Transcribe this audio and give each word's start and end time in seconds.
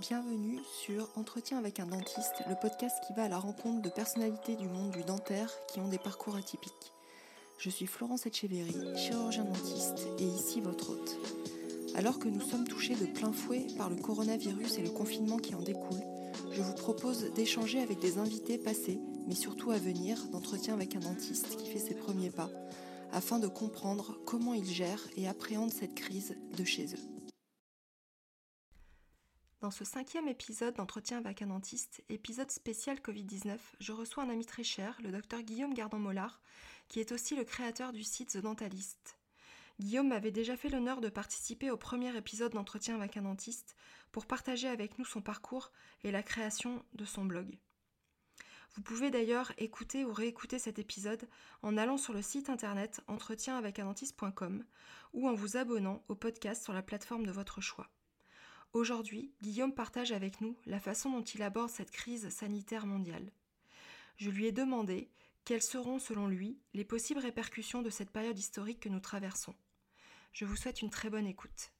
Bienvenue 0.00 0.60
sur 0.80 1.08
Entretien 1.16 1.58
avec 1.58 1.80
un 1.80 1.86
dentiste, 1.86 2.44
le 2.48 2.54
podcast 2.54 2.94
qui 3.04 3.12
va 3.14 3.24
à 3.24 3.28
la 3.28 3.38
rencontre 3.40 3.82
de 3.82 3.88
personnalités 3.88 4.54
du 4.54 4.68
monde 4.68 4.92
du 4.92 5.02
dentaire 5.02 5.50
qui 5.66 5.80
ont 5.80 5.88
des 5.88 5.98
parcours 5.98 6.36
atypiques. 6.36 6.92
Je 7.58 7.68
suis 7.68 7.88
Florence 7.88 8.24
Etcheverry, 8.24 8.76
chirurgien 8.96 9.42
dentiste 9.42 10.06
et 10.20 10.24
ici 10.24 10.60
votre 10.60 10.90
hôte. 10.90 11.16
Alors 11.96 12.20
que 12.20 12.28
nous 12.28 12.40
sommes 12.40 12.68
touchés 12.68 12.94
de 12.94 13.06
plein 13.06 13.32
fouet 13.32 13.66
par 13.76 13.90
le 13.90 13.96
coronavirus 13.96 14.78
et 14.78 14.82
le 14.82 14.90
confinement 14.90 15.38
qui 15.38 15.56
en 15.56 15.62
découle, 15.62 16.04
je 16.52 16.62
vous 16.62 16.74
propose 16.74 17.32
d'échanger 17.34 17.80
avec 17.80 17.98
des 17.98 18.18
invités 18.18 18.56
passés, 18.56 19.00
mais 19.26 19.34
surtout 19.34 19.72
à 19.72 19.78
venir, 19.78 20.28
d'entretien 20.30 20.74
avec 20.74 20.94
un 20.94 21.00
dentiste 21.00 21.56
qui 21.56 21.68
fait 21.70 21.80
ses 21.80 21.96
premiers 21.96 22.30
pas, 22.30 22.50
afin 23.10 23.40
de 23.40 23.48
comprendre 23.48 24.16
comment 24.24 24.54
ils 24.54 24.70
gèrent 24.70 25.08
et 25.16 25.26
appréhendent 25.26 25.72
cette 25.72 25.96
crise 25.96 26.36
de 26.56 26.62
chez 26.62 26.84
eux. 26.94 27.17
Dans 29.60 29.72
ce 29.72 29.84
cinquième 29.84 30.28
épisode 30.28 30.76
d'entretien 30.76 31.18
avec 31.18 31.42
un 31.42 31.48
dentiste, 31.48 32.04
épisode 32.08 32.52
spécial 32.52 32.98
Covid-19, 32.98 33.58
je 33.80 33.90
reçois 33.90 34.22
un 34.22 34.28
ami 34.28 34.46
très 34.46 34.62
cher, 34.62 34.96
le 35.02 35.10
docteur 35.10 35.42
Guillaume 35.42 35.74
Gardon-Mollard, 35.74 36.40
qui 36.86 37.00
est 37.00 37.10
aussi 37.10 37.34
le 37.34 37.42
créateur 37.42 37.92
du 37.92 38.04
site 38.04 38.34
The 38.34 38.36
Dentalist. 38.38 39.18
Guillaume 39.80 40.10
m'avait 40.10 40.30
déjà 40.30 40.56
fait 40.56 40.68
l'honneur 40.68 41.00
de 41.00 41.08
participer 41.08 41.72
au 41.72 41.76
premier 41.76 42.16
épisode 42.16 42.52
d'entretien 42.52 42.94
avec 42.94 43.16
un 43.16 43.22
dentiste 43.22 43.74
pour 44.12 44.26
partager 44.26 44.68
avec 44.68 44.96
nous 44.96 45.04
son 45.04 45.22
parcours 45.22 45.72
et 46.04 46.12
la 46.12 46.22
création 46.22 46.84
de 46.92 47.04
son 47.04 47.24
blog. 47.24 47.58
Vous 48.76 48.82
pouvez 48.82 49.10
d'ailleurs 49.10 49.52
écouter 49.58 50.04
ou 50.04 50.12
réécouter 50.12 50.60
cet 50.60 50.78
épisode 50.78 51.28
en 51.62 51.76
allant 51.76 51.96
sur 51.96 52.12
le 52.12 52.22
site 52.22 52.48
internet 52.48 53.00
entretienavecundentiste.com 53.08 54.64
ou 55.14 55.28
en 55.28 55.34
vous 55.34 55.56
abonnant 55.56 56.04
au 56.06 56.14
podcast 56.14 56.62
sur 56.62 56.72
la 56.72 56.82
plateforme 56.82 57.26
de 57.26 57.32
votre 57.32 57.60
choix. 57.60 57.88
Aujourd'hui, 58.72 59.32
Guillaume 59.42 59.74
partage 59.74 60.12
avec 60.12 60.40
nous 60.40 60.56
la 60.66 60.78
façon 60.78 61.10
dont 61.10 61.22
il 61.22 61.42
aborde 61.42 61.70
cette 61.70 61.90
crise 61.90 62.28
sanitaire 62.28 62.86
mondiale. 62.86 63.32
Je 64.16 64.30
lui 64.30 64.46
ai 64.46 64.52
demandé 64.52 65.10
quelles 65.44 65.62
seront, 65.62 65.98
selon 65.98 66.26
lui, 66.26 66.58
les 66.74 66.84
possibles 66.84 67.20
répercussions 67.20 67.80
de 67.80 67.90
cette 67.90 68.10
période 68.10 68.38
historique 68.38 68.80
que 68.80 68.90
nous 68.90 69.00
traversons. 69.00 69.54
Je 70.32 70.44
vous 70.44 70.56
souhaite 70.56 70.82
une 70.82 70.90
très 70.90 71.08
bonne 71.08 71.26
écoute. 71.26 71.72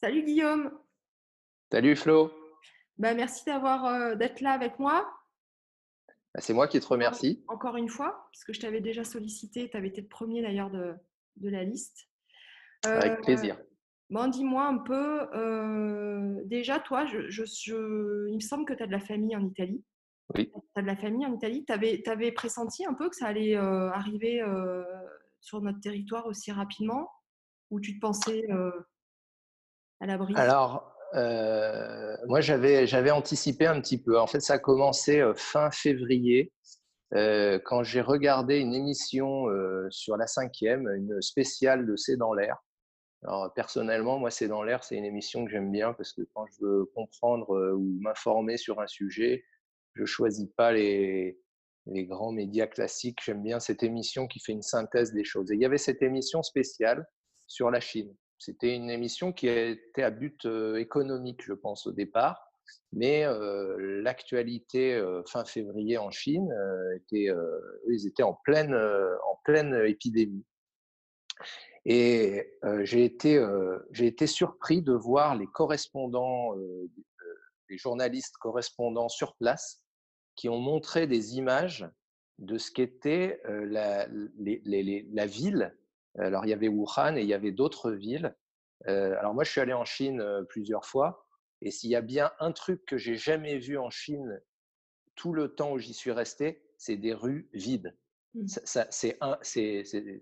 Salut 0.00 0.24
Guillaume. 0.24 0.76
Salut 1.70 1.94
Flo. 1.94 2.32
Bah, 2.98 3.14
merci 3.14 3.44
d'avoir 3.44 3.84
euh, 3.84 4.14
d'être 4.16 4.40
là 4.40 4.52
avec 4.52 4.78
moi. 4.78 5.08
Bah, 6.34 6.40
c'est 6.40 6.54
moi 6.54 6.66
qui 6.66 6.80
te 6.80 6.86
remercie. 6.86 7.44
Encore 7.46 7.76
une 7.76 7.88
fois, 7.88 8.28
puisque 8.32 8.52
je 8.52 8.60
t'avais 8.60 8.80
déjà 8.80 9.04
sollicité, 9.04 9.70
tu 9.70 9.76
avais 9.76 9.88
été 9.88 10.00
le 10.00 10.08
premier 10.08 10.42
d'ailleurs 10.42 10.70
de, 10.70 10.94
de, 11.36 11.48
la 11.48 11.62
liste. 11.62 12.08
Avec 12.84 13.20
plaisir. 13.22 13.56
Euh, 14.10 14.14
bon, 14.14 14.28
dis-moi 14.28 14.66
un 14.66 14.78
peu, 14.78 15.28
euh, 15.34 16.42
déjà, 16.44 16.78
toi, 16.78 17.06
je, 17.06 17.28
je, 17.28 18.28
il 18.28 18.34
me 18.34 18.40
semble 18.40 18.64
que 18.64 18.74
tu 18.74 18.82
as 18.82 18.86
de 18.86 18.92
la 18.92 19.00
famille 19.00 19.36
en 19.36 19.44
Italie. 19.44 19.84
Oui. 20.34 20.50
Tu 20.52 20.78
as 20.78 20.82
de 20.82 20.86
la 20.86 20.96
famille 20.96 21.26
en 21.26 21.34
Italie. 21.34 21.64
Tu 21.66 21.72
avais, 21.72 22.02
avais, 22.06 22.32
pressenti 22.32 22.84
un 22.84 22.94
peu 22.94 23.08
que 23.08 23.16
ça 23.16 23.26
allait 23.26 23.56
euh, 23.56 23.90
arriver 23.90 24.42
sur 25.40 25.60
notre 25.62 25.80
territoire 25.80 26.26
aussi 26.26 26.52
rapidement? 26.52 27.10
Ou 27.70 27.80
tu 27.80 27.94
te 27.94 28.00
pensais 28.00 28.46
à 30.00 30.06
l'abri? 30.06 30.34
Alors, 30.36 30.94
moi, 31.14 32.40
j'avais 32.40 33.10
anticipé 33.10 33.66
un 33.66 33.80
petit 33.80 34.02
peu. 34.02 34.18
En 34.18 34.26
fait, 34.26 34.40
ça 34.40 34.54
a 34.54 34.58
commencé 34.58 35.22
fin 35.34 35.70
février 35.70 36.52
quand 37.10 37.82
j'ai 37.82 38.02
regardé 38.02 38.58
une 38.58 38.74
émission 38.74 39.46
sur 39.88 40.18
la 40.18 40.26
cinquième, 40.26 40.86
une 40.88 41.22
spéciale 41.22 41.86
de 41.86 41.96
C'est 41.96 42.18
dans 42.18 42.34
l'air. 42.34 42.58
Alors 43.24 43.52
personnellement, 43.52 44.18
moi, 44.18 44.30
C'est 44.30 44.48
dans 44.48 44.62
l'air, 44.62 44.84
c'est 44.84 44.96
une 44.96 45.04
émission 45.04 45.44
que 45.44 45.50
j'aime 45.50 45.72
bien 45.72 45.92
parce 45.92 46.12
que 46.12 46.22
quand 46.34 46.46
je 46.46 46.64
veux 46.64 46.84
comprendre 46.94 47.74
ou 47.74 47.98
m'informer 48.00 48.56
sur 48.56 48.80
un 48.80 48.86
sujet, 48.86 49.44
je 49.94 50.04
choisis 50.04 50.48
pas 50.56 50.72
les, 50.72 51.38
grands 51.86 52.32
médias 52.32 52.66
classiques. 52.66 53.18
J'aime 53.24 53.42
bien 53.42 53.58
cette 53.58 53.82
émission 53.82 54.26
qui 54.28 54.40
fait 54.40 54.52
une 54.52 54.62
synthèse 54.62 55.12
des 55.12 55.24
choses. 55.24 55.50
Et 55.50 55.54
il 55.54 55.60
y 55.60 55.64
avait 55.64 55.78
cette 55.78 56.02
émission 56.02 56.42
spéciale 56.42 57.06
sur 57.46 57.70
la 57.70 57.80
Chine. 57.80 58.14
C'était 58.38 58.76
une 58.76 58.90
émission 58.90 59.32
qui 59.32 59.48
était 59.48 60.04
à 60.04 60.10
but 60.10 60.46
économique, 60.76 61.42
je 61.42 61.54
pense, 61.54 61.86
au 61.88 61.92
départ. 61.92 62.44
Mais 62.92 63.24
l'actualité 63.78 65.02
fin 65.26 65.44
février 65.44 65.98
en 65.98 66.10
Chine, 66.10 66.48
était, 66.94 67.28
ils 67.88 68.06
étaient 68.06 68.22
en 68.22 68.38
pleine 68.44 69.82
épidémie. 69.86 70.44
Et 71.90 72.52
j'ai 72.82 73.02
été, 73.02 73.42
été 73.94 74.26
surpris 74.26 74.82
de 74.82 74.92
voir 74.92 75.34
les 75.36 75.46
correspondants, 75.46 76.54
les 77.70 77.78
journalistes 77.78 78.36
correspondants 78.36 79.08
sur 79.08 79.34
place 79.36 79.82
qui 80.36 80.50
ont 80.50 80.58
montré 80.58 81.06
des 81.06 81.38
images 81.38 81.88
de 82.36 82.58
ce 82.58 82.70
qu'était 82.70 83.40
la, 83.46 84.06
la, 84.06 85.26
ville. 85.26 85.74
Alors, 86.18 86.44
il 86.44 86.50
y 86.50 86.52
avait 86.52 86.68
Wuhan 86.68 87.16
et 87.16 87.22
il 87.22 87.28
y 87.28 87.32
avait 87.32 87.52
d'autres 87.52 87.92
villes. 87.92 88.36
alors, 88.84 89.32
moi, 89.32 89.44
je 89.44 89.50
suis 89.50 89.62
allé 89.62 89.72
en 89.72 89.86
Chine 89.86 90.22
plusieurs 90.50 90.84
fois. 90.84 91.26
Et 91.62 91.70
s'il 91.70 91.88
y 91.88 91.96
a 91.96 92.02
bien 92.02 92.30
un 92.38 92.52
truc 92.52 92.84
que 92.84 92.98
j'ai 92.98 93.16
jamais 93.16 93.56
vu 93.56 93.78
en 93.78 93.88
Chine 93.88 94.42
tout 95.14 95.32
le 95.32 95.54
temps 95.54 95.72
où 95.72 95.78
j'y 95.78 95.94
suis 95.94 96.12
resté, 96.12 96.62
c'est 96.76 96.96
des 96.96 97.14
rues 97.14 97.48
vides. 97.54 97.96
Mmh. 98.34 98.46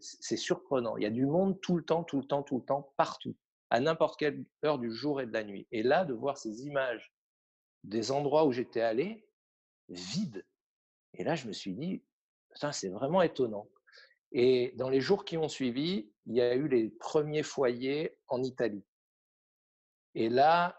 C'est 0.01 0.37
surprenant. 0.37 0.97
Il 0.97 1.03
y 1.03 1.07
a 1.07 1.11
du 1.11 1.27
monde 1.27 1.61
tout 1.61 1.77
le 1.77 1.85
temps, 1.85 2.05
tout 2.05 2.21
le 2.21 2.27
temps, 2.27 2.43
tout 2.43 2.59
le 2.59 2.65
temps, 2.65 2.93
partout, 2.97 3.37
à 3.71 3.81
n'importe 3.81 4.19
quelle 4.19 4.45
heure 4.65 4.79
du 4.79 4.93
jour 4.93 5.21
et 5.21 5.27
de 5.27 5.33
la 5.33 5.45
nuit. 5.45 5.67
Et 5.73 5.83
là, 5.83 6.05
de 6.05 6.15
voir 6.15 6.39
ces 6.39 6.67
images 6.67 7.13
des 7.85 8.11
endroits 8.11 8.47
où 8.47 8.53
j'étais 8.53 8.81
allé, 8.81 9.27
vides. 9.89 10.45
Et 11.15 11.25
là, 11.25 11.35
je 11.35 11.47
me 11.47 11.53
suis 11.53 11.75
dit, 11.75 12.03
c'est 12.73 12.89
vraiment 12.89 13.23
étonnant. 13.23 13.69
Et 14.33 14.73
dans 14.77 14.89
les 14.89 15.01
jours 15.01 15.25
qui 15.25 15.37
ont 15.37 15.49
suivi, 15.49 16.11
il 16.27 16.35
y 16.35 16.41
a 16.41 16.55
eu 16.55 16.69
les 16.69 16.89
premiers 16.89 17.43
foyers 17.43 18.19
en 18.29 18.43
Italie. 18.43 18.85
Et 20.19 20.31
là, 20.31 20.75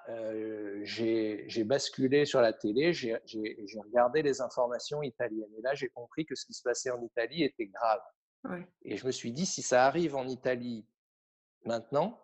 j'ai 0.81 1.63
basculé 1.63 2.25
sur 2.25 2.41
la 2.41 2.53
télé, 2.53 2.91
j'ai 2.91 3.19
regardé 3.85 4.23
les 4.23 4.41
informations 4.41 5.03
italiennes. 5.03 5.53
Et 5.59 5.61
là, 5.61 5.75
j'ai 5.75 5.89
compris 5.89 6.25
que 6.25 6.33
ce 6.33 6.43
qui 6.43 6.53
se 6.53 6.63
passait 6.63 6.89
en 6.89 6.99
Italie 7.03 7.43
était 7.43 7.67
grave. 7.67 8.01
Et 8.81 8.97
je 8.97 9.05
me 9.05 9.11
suis 9.11 9.31
dit, 9.31 9.45
si 9.45 9.61
ça 9.61 9.85
arrive 9.85 10.15
en 10.15 10.27
Italie 10.27 10.87
maintenant, 11.65 12.19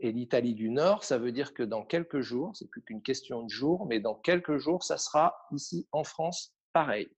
et 0.00 0.10
l'Italie 0.10 0.54
du 0.54 0.68
Nord, 0.68 1.04
ça 1.04 1.16
veut 1.16 1.30
dire 1.30 1.54
que 1.54 1.62
dans 1.62 1.84
quelques 1.84 2.20
jours, 2.20 2.56
c'est 2.56 2.68
plus 2.68 2.82
qu'une 2.82 3.02
question 3.02 3.44
de 3.44 3.48
jours, 3.48 3.86
mais 3.86 4.00
dans 4.00 4.16
quelques 4.16 4.56
jours, 4.56 4.82
ça 4.82 4.98
sera 4.98 5.46
ici 5.52 5.86
en 5.92 6.02
France 6.02 6.56
pareil. 6.72 7.08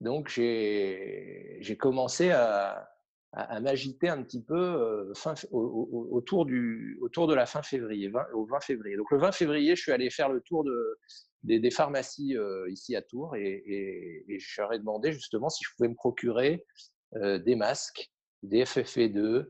Donc 0.00 0.28
j'ai 0.30 1.76
commencé 1.78 2.30
à, 2.30 2.88
à, 3.36 3.60
m'agiter 3.60 4.08
un 4.08 4.22
petit 4.22 4.42
peu 4.42 5.12
fin, 5.14 5.34
autour, 5.52 6.46
du, 6.46 6.98
autour 7.02 7.26
de 7.26 7.34
la 7.34 7.44
fin 7.44 7.62
février, 7.62 8.10
au 8.32 8.46
20 8.46 8.60
février. 8.60 8.96
Donc 8.96 9.10
le 9.10 9.18
20 9.18 9.32
février, 9.32 9.76
je 9.76 9.82
suis 9.82 9.92
allé 9.92 10.08
faire 10.08 10.30
le 10.30 10.40
tour 10.40 10.64
de, 10.64 10.98
des, 11.42 11.70
pharmacies 11.70 12.34
ici 12.68 12.96
à 12.96 13.02
Tours 13.02 13.36
et, 13.36 14.24
je 14.28 14.60
leur 14.60 14.72
ai 14.72 14.78
demandé 14.78 15.12
justement 15.12 15.50
si 15.50 15.62
je 15.64 15.70
pouvais 15.76 15.90
me 15.90 15.94
procurer 15.94 16.64
des 17.12 17.56
masques, 17.56 18.10
des 18.42 18.64
FFP2, 18.64 19.46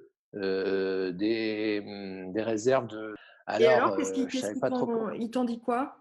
des, 1.12 1.80
mmh, 1.84 2.32
des, 2.32 2.42
réserves 2.42 2.88
de. 2.88 3.14
Alors, 3.46 3.60
et 3.60 3.72
alors 3.72 3.96
qu'est-ce 3.96 4.12
qu'ils 4.12 5.30
t'ont 5.30 5.44
dit 5.44 5.60
quoi? 5.60 5.96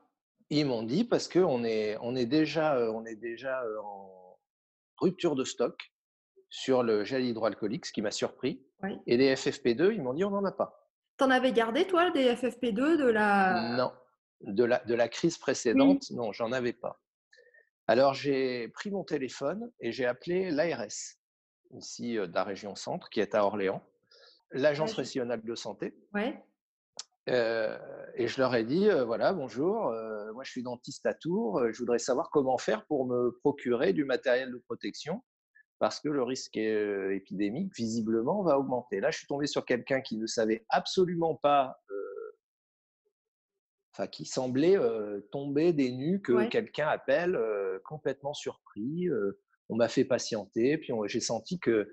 Ils 0.49 0.65
m'ont 0.65 0.83
dit 0.83 1.03
parce 1.03 1.27
qu'on 1.27 1.63
est, 1.63 1.97
on 2.01 2.15
est 2.15 2.25
déjà, 2.25 2.79
on 2.91 3.05
est 3.05 3.15
déjà 3.15 3.63
en 3.83 4.37
rupture 4.99 5.35
de 5.35 5.43
stock 5.43 5.77
sur 6.55 6.83
le 6.83 7.03
gel 7.03 7.25
hydroalcoolique, 7.25 7.85
ce 7.85 7.91
qui 7.91 8.01
m'a 8.01 8.11
surpris. 8.11 8.63
Et 9.07 9.17
des 9.17 9.35
FFP2, 9.35 9.93
ils 9.93 10.01
m'ont 10.01 10.13
dit 10.13 10.23
on 10.23 10.29
n'en 10.29 10.45
a 10.45 10.51
pas. 10.53 10.89
T'en 11.17 11.29
avais 11.29 11.51
gardé, 11.51 11.85
toi, 11.85 12.11
des 12.11 12.33
FFP2 12.33 12.97
de 12.97 13.09
la. 13.09 13.75
Non, 13.77 13.91
de 14.41 14.63
la, 14.63 14.79
de 14.85 14.93
la 14.93 15.09
crise 15.09 15.37
précédente, 15.37 16.09
non, 16.11 16.31
j'en 16.31 16.53
avais 16.53 16.71
pas. 16.71 17.01
Alors 17.87 18.13
j'ai 18.13 18.69
pris 18.69 18.89
mon 18.89 19.03
téléphone 19.03 19.69
et 19.81 19.91
j'ai 19.91 20.05
appelé 20.05 20.49
l'ARS, 20.49 21.17
ici 21.71 22.15
de 22.15 22.31
la 22.33 22.43
région 22.43 22.75
centre, 22.75 23.09
qui 23.09 23.19
est 23.19 23.35
à 23.35 23.43
Orléans, 23.43 23.83
l'Agence 24.51 24.93
régionale 24.93 25.43
de 25.43 25.55
santé. 25.55 25.93
Ouais. 26.13 26.41
et 27.27 28.27
je 28.27 28.37
leur 28.39 28.55
ai 28.55 28.63
dit, 28.63 28.89
voilà, 29.05 29.33
bonjour, 29.33 29.93
moi 30.33 30.43
je 30.43 30.51
suis 30.51 30.63
dentiste 30.63 31.05
à 31.05 31.13
Tours, 31.13 31.61
je 31.71 31.77
voudrais 31.77 31.99
savoir 31.99 32.29
comment 32.29 32.57
faire 32.57 32.85
pour 32.85 33.05
me 33.05 33.31
procurer 33.39 33.93
du 33.93 34.05
matériel 34.05 34.51
de 34.51 34.57
protection 34.57 35.21
parce 35.79 35.99
que 35.99 36.09
le 36.09 36.23
risque 36.23 36.57
épidémique, 36.57 37.73
visiblement, 37.75 38.43
va 38.43 38.57
augmenter. 38.57 38.99
Là, 38.99 39.11
je 39.11 39.17
suis 39.17 39.27
tombé 39.27 39.47
sur 39.47 39.65
quelqu'un 39.65 40.01
qui 40.01 40.17
ne 40.17 40.25
savait 40.25 40.65
absolument 40.69 41.35
pas, 41.35 41.77
enfin, 43.93 44.07
qui 44.07 44.25
semblait 44.25 44.77
tomber 45.31 45.73
des 45.73 45.91
nues 45.91 46.21
que 46.21 46.47
quelqu'un 46.47 46.87
appelle 46.87 47.39
complètement 47.83 48.33
surpris. 48.33 49.07
on 49.69 49.75
m'a 49.75 49.87
fait 49.87 50.05
patienter, 50.05 50.77
puis 50.77 50.93
j'ai 51.07 51.19
senti 51.19 51.59
que 51.59 51.89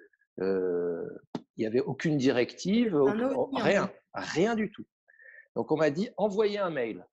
n'y 1.58 1.66
avait 1.66 1.80
aucune 1.80 2.16
directive, 2.16 2.96
rien, 3.54 3.92
rien 4.14 4.54
du 4.54 4.70
tout. 4.70 4.86
Donc 5.54 5.70
on 5.70 5.76
m'a 5.76 5.90
dit 5.90 6.08
envoyez 6.16 6.58
un 6.58 6.70
mail. 6.70 7.06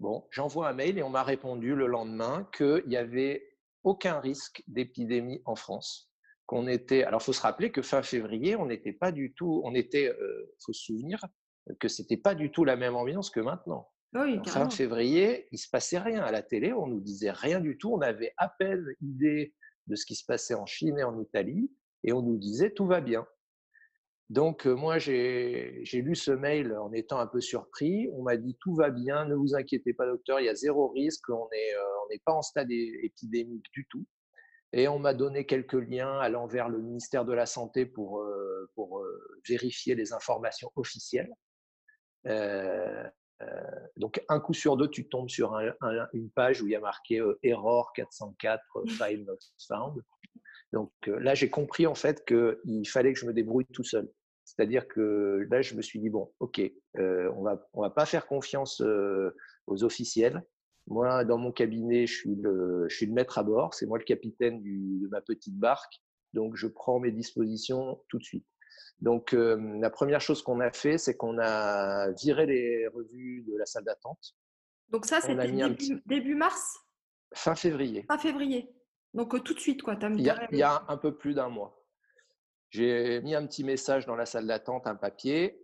Bon, 0.00 0.26
j'envoie 0.30 0.68
un 0.68 0.72
mail 0.72 0.98
et 0.98 1.02
on 1.02 1.10
m'a 1.10 1.22
répondu 1.22 1.74
le 1.76 1.86
lendemain 1.86 2.48
qu'il 2.56 2.82
n'y 2.86 2.96
avait 2.96 3.51
aucun 3.84 4.20
risque 4.20 4.62
d'épidémie 4.66 5.42
en 5.44 5.56
France. 5.56 6.10
Qu'on 6.46 6.66
était, 6.66 7.04
alors 7.04 7.22
faut 7.22 7.32
se 7.32 7.40
rappeler 7.40 7.70
que 7.70 7.82
fin 7.82 8.02
février, 8.02 8.56
on 8.56 8.66
n'était 8.66 8.92
pas 8.92 9.12
du 9.12 9.32
tout, 9.34 9.62
on 9.64 9.74
était, 9.74 10.08
euh, 10.08 10.54
faut 10.64 10.72
se 10.72 10.82
souvenir 10.84 11.24
que 11.78 11.88
c'était 11.88 12.16
pas 12.16 12.34
du 12.34 12.50
tout 12.50 12.64
la 12.64 12.76
même 12.76 12.96
ambiance 12.96 13.30
que 13.30 13.40
maintenant. 13.40 13.88
fin 14.44 14.68
février, 14.68 15.48
il 15.52 15.58
se 15.58 15.70
passait 15.70 15.98
rien 15.98 16.22
à 16.22 16.30
la 16.30 16.42
télé, 16.42 16.72
on 16.72 16.86
nous 16.86 17.00
disait 17.00 17.30
rien 17.30 17.60
du 17.60 17.78
tout, 17.78 17.92
on 17.94 18.00
avait 18.00 18.34
à 18.36 18.48
peine 18.48 18.84
idée 19.00 19.54
de 19.86 19.96
ce 19.96 20.04
qui 20.04 20.14
se 20.14 20.24
passait 20.26 20.54
en 20.54 20.66
Chine 20.66 20.98
et 20.98 21.04
en 21.04 21.18
Italie, 21.18 21.70
et 22.04 22.12
on 22.12 22.20
nous 22.20 22.36
disait 22.36 22.70
tout 22.70 22.86
va 22.86 23.00
bien. 23.00 23.26
Donc 24.30 24.64
moi, 24.66 24.98
j'ai 24.98 25.82
lu 25.92 26.14
ce 26.14 26.30
mail 26.30 26.74
en 26.76 26.92
étant 26.92 27.18
un 27.18 27.26
peu 27.26 27.40
surpris. 27.40 28.08
On 28.14 28.22
m'a 28.22 28.36
dit 28.36 28.56
tout 28.60 28.74
va 28.74 28.90
bien, 28.90 29.26
ne 29.26 29.34
vous 29.34 29.54
inquiétez 29.54 29.92
pas 29.92 30.06
docteur, 30.06 30.40
il 30.40 30.46
y 30.46 30.48
a 30.48 30.54
zéro 30.54 30.88
risque, 30.88 31.28
on 31.28 31.48
n'est 31.52 32.20
pas 32.24 32.32
en 32.32 32.42
stade 32.42 32.70
épidémique 32.70 33.66
du 33.72 33.86
tout. 33.90 34.06
Et 34.72 34.88
on 34.88 34.98
m'a 34.98 35.12
donné 35.12 35.44
quelques 35.44 35.74
liens 35.74 36.18
allant 36.18 36.46
vers 36.46 36.70
le 36.70 36.80
ministère 36.80 37.26
de 37.26 37.34
la 37.34 37.44
Santé 37.44 37.84
pour, 37.84 38.24
pour 38.74 39.04
vérifier 39.46 39.94
les 39.94 40.14
informations 40.14 40.72
officielles. 40.76 41.34
donc, 43.96 44.22
un 44.30 44.40
coup 44.40 44.54
sur 44.54 44.78
deux, 44.78 44.88
tu 44.88 45.10
tombes 45.10 45.28
sur 45.28 45.54
une 46.14 46.30
page 46.30 46.62
où 46.62 46.68
il 46.68 46.70
y 46.70 46.76
a 46.76 46.80
marqué 46.80 47.22
Error 47.42 47.92
404, 47.94 48.62
File 48.88 49.24
not 49.26 49.36
found. 49.68 50.02
Donc 50.72 50.92
là, 51.06 51.34
j'ai 51.34 51.50
compris 51.50 51.86
en 51.86 51.94
fait 51.94 52.24
qu'il 52.24 52.88
fallait 52.88 53.12
que 53.12 53.18
je 53.18 53.26
me 53.26 53.32
débrouille 53.32 53.66
tout 53.66 53.84
seul. 53.84 54.10
C'est-à-dire 54.44 54.88
que 54.88 55.46
là, 55.50 55.62
je 55.62 55.74
me 55.74 55.82
suis 55.82 56.00
dit, 56.00 56.10
bon, 56.10 56.32
OK, 56.40 56.60
on 56.96 57.42
va, 57.42 57.68
on 57.74 57.82
va 57.82 57.90
pas 57.90 58.06
faire 58.06 58.26
confiance 58.26 58.82
aux 59.66 59.84
officiels. 59.84 60.42
Moi, 60.88 61.24
dans 61.24 61.38
mon 61.38 61.52
cabinet, 61.52 62.06
je 62.06 62.14
suis 62.14 62.34
le, 62.34 62.86
je 62.88 62.96
suis 62.96 63.06
le 63.06 63.12
maître 63.12 63.38
à 63.38 63.44
bord. 63.44 63.72
C'est 63.74 63.86
moi 63.86 63.98
le 63.98 64.04
capitaine 64.04 64.62
de 64.62 65.08
ma 65.08 65.20
petite 65.20 65.56
barque. 65.56 66.00
Donc, 66.32 66.56
je 66.56 66.66
prends 66.66 66.98
mes 66.98 67.12
dispositions 67.12 68.02
tout 68.08 68.18
de 68.18 68.24
suite. 68.24 68.46
Donc, 69.00 69.32
la 69.32 69.90
première 69.90 70.20
chose 70.20 70.42
qu'on 70.42 70.60
a 70.60 70.72
fait, 70.72 70.98
c'est 70.98 71.16
qu'on 71.16 71.38
a 71.38 72.10
viré 72.12 72.46
les 72.46 72.88
revues 72.88 73.44
de 73.46 73.56
la 73.56 73.66
salle 73.66 73.84
d'attente. 73.84 74.34
Donc, 74.88 75.06
ça, 75.06 75.20
c'était 75.20 75.50
début, 75.50 76.02
début, 76.06 76.34
mars? 76.34 76.78
Fin 77.34 77.54
février. 77.54 78.04
Fin 78.08 78.18
février. 78.18 78.74
Donc, 79.14 79.42
tout 79.44 79.54
de 79.54 79.60
suite, 79.60 79.82
quoi. 79.82 79.98
il, 80.02 80.20
y 80.20 80.30
a, 80.30 80.48
il 80.50 80.58
y 80.58 80.62
a 80.62 80.84
un 80.88 80.96
peu 80.96 81.14
plus 81.14 81.34
d'un 81.34 81.48
mois. 81.48 81.82
J'ai 82.70 83.20
mis 83.20 83.34
un 83.34 83.46
petit 83.46 83.64
message 83.64 84.06
dans 84.06 84.16
la 84.16 84.24
salle 84.24 84.46
d'attente, 84.46 84.86
un 84.86 84.96
papier, 84.96 85.62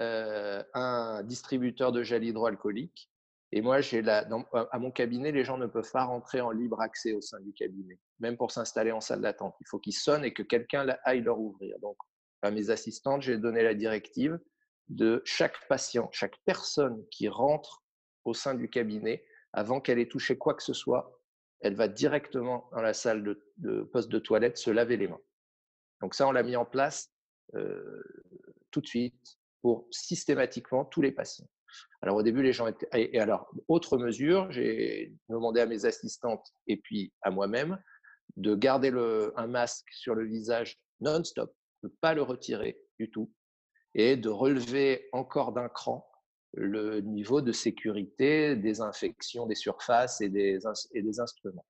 euh, 0.00 0.62
un 0.74 1.22
distributeur 1.22 1.92
de 1.92 2.02
gel 2.02 2.24
hydroalcoolique. 2.24 3.10
Et 3.52 3.62
moi, 3.62 3.80
j'ai 3.80 4.06
à 4.08 4.78
mon 4.78 4.90
cabinet, 4.90 5.32
les 5.32 5.44
gens 5.44 5.56
ne 5.56 5.66
peuvent 5.66 5.90
pas 5.90 6.04
rentrer 6.04 6.40
en 6.40 6.50
libre 6.50 6.80
accès 6.80 7.12
au 7.12 7.20
sein 7.20 7.40
du 7.40 7.52
cabinet, 7.52 7.98
même 8.18 8.36
pour 8.36 8.50
s'installer 8.50 8.92
en 8.92 9.00
salle 9.00 9.22
d'attente. 9.22 9.54
Il 9.60 9.66
faut 9.68 9.78
qu'ils 9.78 9.94
sonnent 9.94 10.24
et 10.24 10.34
que 10.34 10.42
quelqu'un 10.42 10.86
aille 11.04 11.22
leur 11.22 11.38
ouvrir. 11.38 11.78
Donc, 11.80 11.96
à 12.42 12.50
mes 12.50 12.70
assistantes, 12.70 13.22
j'ai 13.22 13.38
donné 13.38 13.62
la 13.62 13.74
directive 13.74 14.38
de 14.88 15.22
chaque 15.24 15.66
patient, 15.68 16.08
chaque 16.12 16.36
personne 16.44 17.04
qui 17.10 17.28
rentre 17.28 17.82
au 18.24 18.34
sein 18.34 18.54
du 18.54 18.68
cabinet, 18.68 19.24
avant 19.52 19.80
qu'elle 19.80 19.98
ait 19.98 20.08
touché 20.08 20.36
quoi 20.36 20.54
que 20.54 20.62
ce 20.62 20.74
soit, 20.74 21.17
elle 21.60 21.74
va 21.74 21.88
directement 21.88 22.68
dans 22.72 22.80
la 22.80 22.94
salle 22.94 23.22
de, 23.56 23.82
poste 23.82 24.08
de 24.08 24.18
toilette 24.18 24.58
se 24.58 24.70
laver 24.70 24.96
les 24.96 25.08
mains. 25.08 25.20
Donc 26.00 26.14
ça, 26.14 26.26
on 26.26 26.32
l'a 26.32 26.42
mis 26.42 26.56
en 26.56 26.64
place 26.64 27.12
tout 28.70 28.80
de 28.80 28.86
suite 28.86 29.38
pour 29.62 29.88
systématiquement 29.90 30.84
tous 30.84 31.02
les 31.02 31.12
patients. 31.12 31.48
Alors 32.02 32.16
au 32.16 32.22
début, 32.22 32.42
les 32.42 32.52
gens 32.52 32.66
étaient... 32.66 32.88
Et 32.92 33.18
alors, 33.18 33.50
autre 33.66 33.98
mesure, 33.98 34.50
j'ai 34.50 35.12
demandé 35.28 35.60
à 35.60 35.66
mes 35.66 35.84
assistantes 35.84 36.46
et 36.66 36.76
puis 36.76 37.12
à 37.22 37.30
moi-même 37.30 37.82
de 38.36 38.54
garder 38.54 38.92
un 39.36 39.46
masque 39.46 39.88
sur 39.90 40.14
le 40.14 40.26
visage 40.26 40.80
non-stop, 41.00 41.52
de 41.82 41.88
ne 41.88 41.94
pas 42.00 42.14
le 42.14 42.22
retirer 42.22 42.80
du 42.98 43.10
tout 43.10 43.32
et 43.94 44.16
de 44.16 44.28
relever 44.28 45.08
encore 45.12 45.52
d'un 45.52 45.68
cran 45.68 46.07
le 46.54 47.00
niveau 47.00 47.40
de 47.40 47.52
sécurité 47.52 48.56
des 48.56 48.80
infections 48.80 49.46
des 49.46 49.54
surfaces 49.54 50.20
et 50.20 50.28
des, 50.28 50.58
et 50.92 51.02
des 51.02 51.20
instruments. 51.20 51.66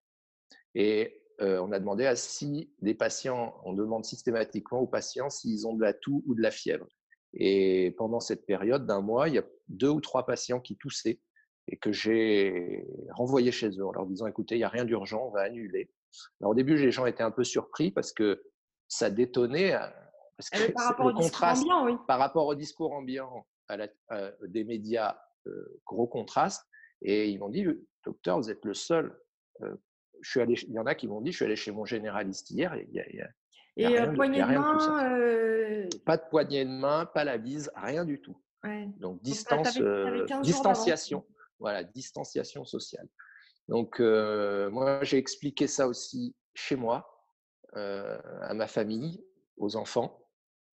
Et 0.75 1.23
euh, 1.41 1.61
on 1.61 1.73
a 1.73 1.79
demandé 1.79 2.07
à 2.07 2.17
si 2.17 2.71
des 2.81 2.95
patients, 2.95 3.55
on 3.65 3.73
demande 3.73 4.05
systématiquement 4.05 4.81
aux 4.81 4.87
patients 4.87 5.31
s'ils 5.31 5.67
ont 5.67 5.75
de 5.75 5.83
la 5.83 5.95
toux 5.95 6.23
ou 6.27 6.35
de 6.35 6.43
la 6.43 6.51
fièvre. 6.51 6.87
Et 7.35 7.95
pendant 7.99 8.21
cette 8.21 8.47
période 8.47 8.87
d'un 8.87 9.01
mois, 9.01 9.29
il 9.29 9.35
y 9.35 9.39
a 9.39 9.45
deux 9.69 9.89
ou 9.89 10.01
trois 10.01 10.27
patients 10.27 10.61
qui 10.61 10.77
toussaient 10.77 11.21
et 11.69 11.77
que 11.77 11.93
j'ai 11.93 12.87
renvoyé 13.11 13.53
chez 13.53 13.69
eux 13.69 13.87
en 13.87 13.93
leur 13.93 14.07
disant 14.07 14.27
écoutez, 14.27 14.55
il 14.55 14.59
n'y 14.59 14.65
a 14.65 14.69
rien 14.69 14.85
d'urgent, 14.85 15.27
on 15.27 15.31
va 15.31 15.43
annuler. 15.43 15.91
Alors, 16.41 16.53
au 16.53 16.55
début, 16.55 16.77
les 16.77 16.91
gens 16.91 17.07
étaient 17.07 17.23
un 17.23 17.31
peu 17.31 17.45
surpris 17.45 17.91
parce 17.91 18.13
que 18.13 18.43
ça 18.89 19.11
détonnait. 19.11 19.75
Euh, 19.75 19.87
parce 20.37 20.51
que 20.51 20.73
par 20.73 20.87
rapport 20.87 21.07
au 21.07 21.13
contraste, 21.13 21.63
ambiant, 21.63 21.85
oui. 21.85 21.97
par 22.07 22.19
rapport 22.19 22.47
au 22.47 22.55
discours 22.55 22.93
ambiant 22.93 23.45
à 23.69 23.77
la, 23.77 23.89
euh, 24.13 24.33
des 24.47 24.65
médias, 24.65 25.19
gros 25.87 26.07
contraste. 26.07 26.67
Et 27.01 27.29
ils 27.29 27.39
m'ont 27.39 27.49
dit 27.49 27.67
docteur, 28.05 28.39
vous 28.39 28.51
êtes 28.51 28.65
le 28.65 28.75
seul 28.75 29.17
je 30.21 30.31
suis 30.31 30.41
allé, 30.41 30.55
il 30.67 30.73
y 30.73 30.79
en 30.79 30.87
a 30.87 30.95
qui 30.95 31.09
m'ont 31.09 31.21
dit, 31.21 31.33
je 31.33 31.37
suis 31.37 31.45
allé 31.45 31.57
chez 31.57 31.73
mon 31.73 31.85
généraliste 31.85 32.51
hier. 32.51 32.75
Il 32.77 32.95
y 32.95 33.01
a, 33.01 33.29
et 33.77 34.15
poignée 34.15 34.41
de 34.41 34.47
main 34.47 35.13
euh, 35.13 35.89
Pas 36.05 36.17
de 36.17 36.25
poignée 36.29 36.65
de 36.65 36.71
main, 36.71 37.07
pas 37.07 37.25
la 37.25 37.39
bise, 37.39 37.71
rien 37.77 38.05
du 38.05 38.21
tout. 38.21 38.37
Donc, 38.99 39.23
distance, 39.23 39.79
euh, 39.81 40.27
distanciation. 40.43 41.25
Voilà, 41.61 41.85
distanciation 41.85 42.65
sociale. 42.65 43.09
Donc, 43.69 44.01
euh, 44.01 44.71
moi, 44.71 45.05
j'ai 45.05 45.19
expliqué 45.19 45.67
ça 45.67 45.87
aussi 45.87 46.35
chez 46.55 46.77
moi, 46.77 47.25
à 47.75 48.55
ma 48.55 48.67
famille, 48.67 49.23
aux 49.57 49.77
enfants, 49.77 50.28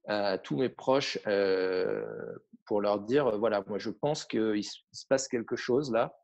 à 0.07 0.37
tous 0.37 0.57
mes 0.57 0.69
proches, 0.69 1.19
pour 2.65 2.81
leur 2.81 2.99
dire 3.01 3.37
voilà, 3.37 3.63
moi, 3.67 3.77
je 3.77 3.89
pense 3.89 4.25
qu'il 4.25 4.63
se 4.63 5.05
passe 5.07 5.27
quelque 5.27 5.55
chose 5.55 5.91
là. 5.91 6.15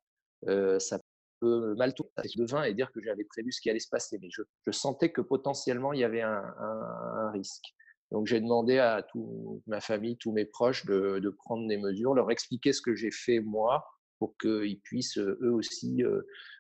ça 0.80 1.00
mal 1.42 1.94
tourner 1.94 2.12
de 2.36 2.46
vin 2.46 2.64
et 2.64 2.74
dire 2.74 2.92
que 2.92 3.02
j'avais 3.02 3.24
prévu 3.24 3.52
ce 3.52 3.62
qui 3.62 3.70
allait 3.70 3.80
se 3.80 3.90
passer, 3.90 4.20
mais 4.22 4.30
je, 4.30 4.72
sentais 4.72 5.12
que 5.12 5.22
potentiellement 5.22 5.94
il 5.94 6.00
y 6.00 6.04
avait 6.04 6.22
un, 6.22 7.32
risque. 7.34 7.74
Donc 8.12 8.28
j'ai 8.28 8.42
demandé 8.42 8.78
à 8.78 9.04
toute 9.04 9.66
ma 9.68 9.80
famille, 9.80 10.18
tous 10.18 10.32
mes 10.32 10.46
proches 10.46 10.86
de, 10.86 11.36
prendre 11.46 11.68
des 11.68 11.78
mesures, 11.78 12.14
leur 12.14 12.30
expliquer 12.32 12.74
ce 12.74 12.82
que 12.82 12.96
j'ai 12.96 13.12
fait 13.12 13.40
moi 13.40 13.86
pour 14.20 14.38
qu'ils 14.38 14.80
puissent 14.82 15.18
eux 15.18 15.52
aussi 15.52 16.04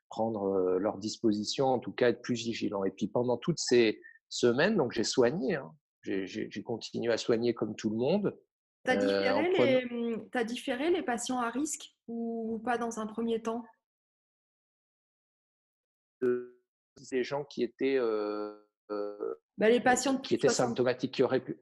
prendre 0.10 0.78
leurs 0.80 0.98
dispositions, 0.98 1.68
en 1.68 1.80
tout 1.80 1.92
cas 1.92 2.10
être 2.10 2.22
plus 2.22 2.36
vigilants. 2.36 2.84
Et 2.84 2.92
puis 2.92 3.08
pendant 3.08 3.38
toutes 3.38 3.60
ces 3.60 4.02
semaines, 4.30 4.78
donc 4.78 4.92
j'ai 4.94 5.04
soigné, 5.04 5.56
hein. 5.56 5.72
J'ai 6.04 6.64
continué 6.64 7.12
à 7.12 7.18
soigner 7.18 7.54
comme 7.54 7.76
tout 7.76 7.90
le 7.90 7.98
monde. 7.98 8.38
Tu 8.84 8.92
as, 8.92 8.96
différé 8.96 9.86
mmh, 9.86 10.30
as 10.34 10.44
différé 10.44 10.90
les 10.90 11.04
patients 11.04 11.40
à 11.40 11.50
risque 11.52 11.96
ou 12.08 12.60
pas 12.66 12.78
dans 12.78 13.00
un 13.00 13.06
premier 13.06 13.42
temps? 13.42 13.64
Des 17.12 17.24
gens 17.24 17.44
qui 17.46 17.64
étaient, 17.64 18.00
bah, 18.90 19.70
les 19.70 19.80
patients 19.80 20.18
qui 20.18 20.36
étaient 20.36 20.50
symptomatiques, 20.50 21.14
qui 21.14 21.24
auraient 21.24 21.44
pu. 21.44 21.60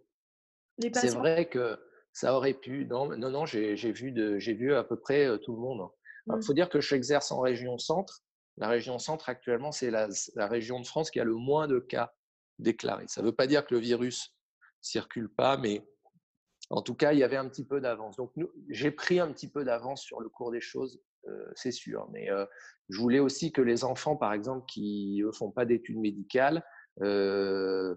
C'est 0.94 1.14
vrai 1.14 1.50
que 1.50 1.78
ça 2.14 2.36
aurait 2.36 2.54
pu. 2.54 2.86
Non, 2.86 3.16
non, 3.18 3.30
non 3.30 3.46
j'ai 3.46 3.76
vu, 3.92 4.14
vu 4.38 4.74
à 4.74 4.84
peu 4.84 4.98
près 4.98 5.38
tout 5.40 5.54
le 5.54 5.62
monde. 5.62 5.90
Il 6.28 6.36
mmh. 6.36 6.42
faut 6.44 6.54
dire 6.54 6.70
que 6.70 6.80
j'exerce 6.80 7.32
en 7.32 7.42
région 7.42 7.78
centre. 7.78 8.22
La 8.58 8.68
région 8.68 9.00
centre, 9.00 9.30
actuellement, 9.30 9.72
c'est 9.72 9.90
la, 9.90 10.08
la, 10.36 10.48
région 10.48 10.82
de 10.82 10.86
France 10.86 11.12
qui 11.12 11.20
a 11.20 11.24
le 11.24 11.34
moins 11.34 11.68
de 11.68 11.80
cas 11.80 12.14
déclarés. 12.60 13.06
Ça 13.08 13.22
ne 13.22 13.28
veut 13.28 13.36
pas 13.36 13.48
dire 13.48 13.66
que 13.66 13.74
le 13.74 13.80
virus 13.80 14.36
circule 14.82 15.30
pas, 15.30 15.58
mais 15.58 15.88
en 16.70 16.82
tout 16.82 16.96
cas, 16.96 17.14
il 17.14 17.20
y 17.20 17.24
avait 17.24 17.38
un 17.38 17.50
petit 17.50 17.66
peu 17.66 17.82
d'avance. 17.82 18.16
Donc, 18.18 18.32
j'ai 18.70 18.92
pris 18.92 19.20
un 19.20 19.32
petit 19.32 19.50
peu 19.50 19.64
d'avance 19.64 20.04
sur 20.04 20.20
le 20.20 20.30
cours 20.30 20.52
des 20.52 20.62
choses, 20.62 21.02
c'est 21.56 21.72
sûr. 21.72 22.08
Mais 22.12 22.30
je 22.90 23.00
voulais 23.00 23.20
aussi 23.20 23.52
que 23.52 23.62
les 23.62 23.84
enfants, 23.84 24.16
par 24.16 24.34
exemple, 24.34 24.66
qui 24.68 25.22
ne 25.24 25.32
font 25.32 25.52
pas 25.52 25.66
d'études 25.66 26.00
médicales, 26.00 26.64
euh, 27.02 27.96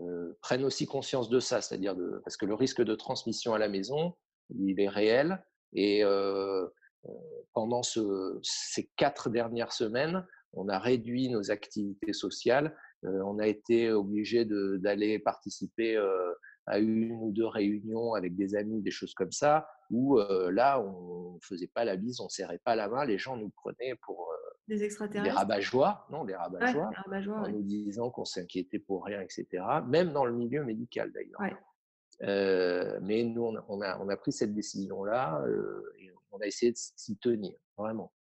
euh, 0.00 0.32
prennent 0.40 0.64
aussi 0.64 0.86
conscience 0.86 1.28
de 1.28 1.38
ça, 1.38 1.60
c'est-à-dire 1.60 1.94
parce 2.24 2.38
que 2.38 2.46
le 2.46 2.54
risque 2.54 2.82
de 2.82 2.94
transmission 2.94 3.52
à 3.52 3.58
la 3.58 3.68
maison, 3.68 4.14
il 4.48 4.80
est 4.80 4.88
réel. 4.88 5.44
Et 5.74 6.02
euh, 6.02 6.66
pendant 7.52 7.82
ce, 7.82 8.38
ces 8.42 8.90
quatre 8.96 9.28
dernières 9.28 9.72
semaines, 9.72 10.26
on 10.54 10.68
a 10.68 10.78
réduit 10.78 11.28
nos 11.28 11.50
activités 11.50 12.14
sociales. 12.14 12.76
On 13.02 13.38
a 13.38 13.46
été 13.46 13.90
obligé 13.90 14.44
d'aller 14.44 15.18
participer 15.18 15.96
à 16.66 16.78
une 16.78 17.12
ou 17.12 17.32
deux 17.32 17.46
réunions 17.46 18.14
avec 18.14 18.36
des 18.36 18.54
amis, 18.54 18.80
des 18.82 18.90
choses 18.90 19.14
comme 19.14 19.32
ça, 19.32 19.66
où 19.90 20.18
là, 20.18 20.80
on 20.80 21.34
ne 21.34 21.40
faisait 21.42 21.70
pas 21.72 21.84
la 21.84 21.96
bise, 21.96 22.20
on 22.20 22.24
ne 22.24 22.30
serrait 22.30 22.60
pas 22.64 22.76
la 22.76 22.88
main, 22.88 23.04
les 23.04 23.18
gens 23.18 23.36
nous 23.36 23.50
prenaient 23.50 23.96
pour, 24.02 24.32
Des 24.68 24.84
extraterrestres? 24.84 25.34
Des 25.34 25.36
rabat-joie, 25.36 26.06
non, 26.10 26.24
des 26.24 26.36
rabat-joie, 26.36 26.90
en 27.36 27.48
nous 27.48 27.62
disant 27.62 28.10
qu'on 28.10 28.24
s'inquiétait 28.24 28.78
pour 28.78 29.04
rien, 29.04 29.20
etc. 29.20 29.46
Même 29.88 30.12
dans 30.12 30.24
le 30.24 30.32
milieu 30.32 30.64
médical 30.64 31.12
d'ailleurs. 31.12 31.58
Euh, 32.22 32.98
mais 33.02 33.24
nous, 33.24 33.42
on 33.42 33.80
a, 33.80 33.98
on 33.98 34.08
a, 34.08 34.16
pris 34.16 34.32
cette 34.32 34.54
décision-là 34.54 35.42
euh, 35.46 35.92
et 35.98 36.12
on 36.30 36.38
a 36.38 36.46
essayé 36.46 36.72
de 36.72 36.76
s'y 36.76 37.16
tenir, 37.18 37.54
vraiment. 37.76 38.12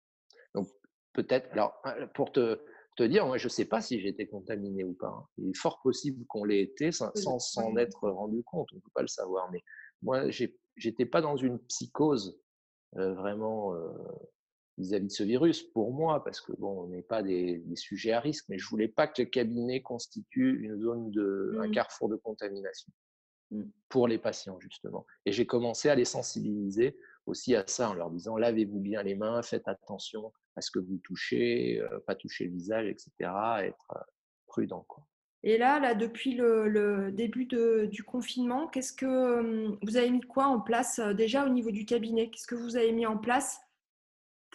Donc, 0.55 0.69
peut-être, 1.13 1.51
alors, 1.51 1.79
euh, 1.85 2.07
pour 2.07 2.31
te, 2.31 2.59
te 2.95 3.03
dire, 3.03 3.25
moi, 3.25 3.37
je 3.37 3.45
ne 3.45 3.49
sais 3.49 3.65
pas 3.65 3.81
si 3.81 3.99
j'ai 3.99 4.09
été 4.09 4.27
contaminé 4.27 4.83
ou 4.83 4.93
pas. 4.93 5.07
Hein. 5.07 5.27
Il 5.37 5.49
est 5.49 5.57
fort 5.57 5.81
possible 5.81 6.25
qu'on 6.27 6.43
l'ait 6.43 6.61
été 6.61 6.91
sans 6.91 7.39
s'en 7.39 7.75
être 7.77 8.09
rendu 8.09 8.43
compte, 8.43 8.69
on 8.73 8.75
ne 8.75 8.81
peut 8.81 8.91
pas 8.93 9.01
le 9.01 9.07
savoir. 9.07 9.49
Mais 9.51 9.63
moi, 10.01 10.29
j'étais 10.75 11.05
pas 11.05 11.21
dans 11.21 11.37
une 11.37 11.59
psychose 11.59 12.39
vraiment 12.93 13.73
vis-à-vis 14.77 15.07
de 15.07 15.11
ce 15.11 15.23
virus, 15.23 15.63
pour 15.63 15.93
moi, 15.93 16.23
parce 16.23 16.41
que 16.41 16.53
bon, 16.53 16.83
on 16.83 16.87
n'est 16.87 17.01
pas 17.01 17.23
des, 17.23 17.63
sujets 17.75 18.11
à 18.11 18.19
risque, 18.19 18.45
mais 18.49 18.57
je 18.57 18.67
voulais 18.67 18.87
pas 18.87 19.07
que 19.07 19.21
le 19.21 19.27
cabinet 19.27 19.81
constitue 19.81 20.63
une 20.63 20.79
zone 20.79 21.11
de, 21.11 21.57
un 21.59 21.67
mmh. 21.67 21.71
carrefour 21.71 22.09
de 22.09 22.15
contamination 22.15 22.91
mmh. 23.51 23.63
pour 23.89 24.07
les 24.07 24.17
patients, 24.17 24.59
justement. 24.59 25.05
Et 25.25 25.31
j'ai 25.31 25.45
commencé 25.45 25.89
à 25.89 25.95
les 25.95 26.05
sensibiliser 26.05 26.97
aussi 27.25 27.55
à 27.55 27.65
ça 27.67 27.89
en 27.89 27.93
leur 27.93 28.09
disant 28.09 28.37
lavez-vous 28.37 28.79
bien 28.79 29.03
les 29.03 29.15
mains, 29.15 29.41
faites 29.43 29.67
attention 29.67 30.31
à 30.55 30.61
ce 30.61 30.71
que 30.71 30.79
vous 30.79 30.97
touchez, 31.03 31.81
pas 32.05 32.15
toucher 32.15 32.45
le 32.45 32.51
visage, 32.51 32.87
etc. 32.87 33.11
Être 33.59 34.05
prudent. 34.47 34.85
Et 35.43 35.57
là, 35.57 35.79
là, 35.79 35.95
depuis 35.95 36.35
le, 36.35 37.11
début 37.11 37.45
du 37.45 38.03
confinement, 38.03 38.67
qu'est-ce 38.67 38.93
que 38.93 39.75
vous 39.83 39.97
avez 39.97 40.09
mis 40.09 40.21
quoi 40.21 40.45
en 40.45 40.59
place 40.59 40.99
déjà 40.99 41.45
au 41.45 41.49
niveau 41.49 41.71
du 41.71 41.85
cabinet? 41.85 42.29
Qu'est-ce 42.29 42.47
que 42.47 42.55
vous 42.55 42.77
avez 42.77 42.91
mis 42.91 43.05
en 43.05 43.17
place 43.17 43.59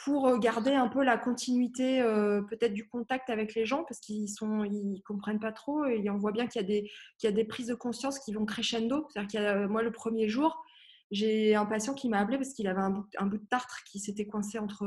pour 0.05 0.39
garder 0.39 0.73
un 0.73 0.89
peu 0.89 1.03
la 1.03 1.17
continuité 1.17 2.03
peut-être 2.49 2.75
du 2.75 2.87
contact 2.87 3.31
avec 3.31 3.55
les 3.55 3.65
gens? 3.65 3.83
Parce 3.85 3.99
qu'ils 3.99 4.29
sont 4.29 4.63
ils 4.63 5.03
comprennent 5.05 5.41
pas 5.41 5.53
trop 5.53 5.87
et 5.87 6.09
on 6.09 6.19
voit 6.19 6.33
bien 6.33 6.47
qu'il 6.47 6.61
y 6.61 6.65
a 6.65 6.69
des 6.69 6.91
qu'il 7.19 7.29
y 7.29 7.33
a 7.33 7.35
des 7.35 7.45
prises 7.45 7.69
de 7.69 7.75
conscience 7.75 8.21
qui 8.21 8.33
vont 8.33 8.45
crescendo 8.45 9.07
c'est-à-dire 9.09 9.29
qu'il 9.29 9.41
y 9.41 9.45
a 9.45 9.67
moi 9.67 9.83
le 9.83 9.91
premier 9.91 10.29
jour 10.29 10.63
j'ai 11.11 11.55
un 11.55 11.67
patient 11.67 11.95
qui 11.95 12.09
m'a 12.09 12.19
appelé 12.19 12.37
parce 12.37 12.53
qu'il 12.53 12.67
avait 12.67 12.81
un 12.81 12.91
bout, 12.91 13.07
un 13.19 13.27
bout, 13.27 13.39
de 13.39 13.47
tartre 13.47 13.83
qui 13.85 14.01
s'était 14.01 14.27
coincé 14.27 14.59
entre 14.59 14.87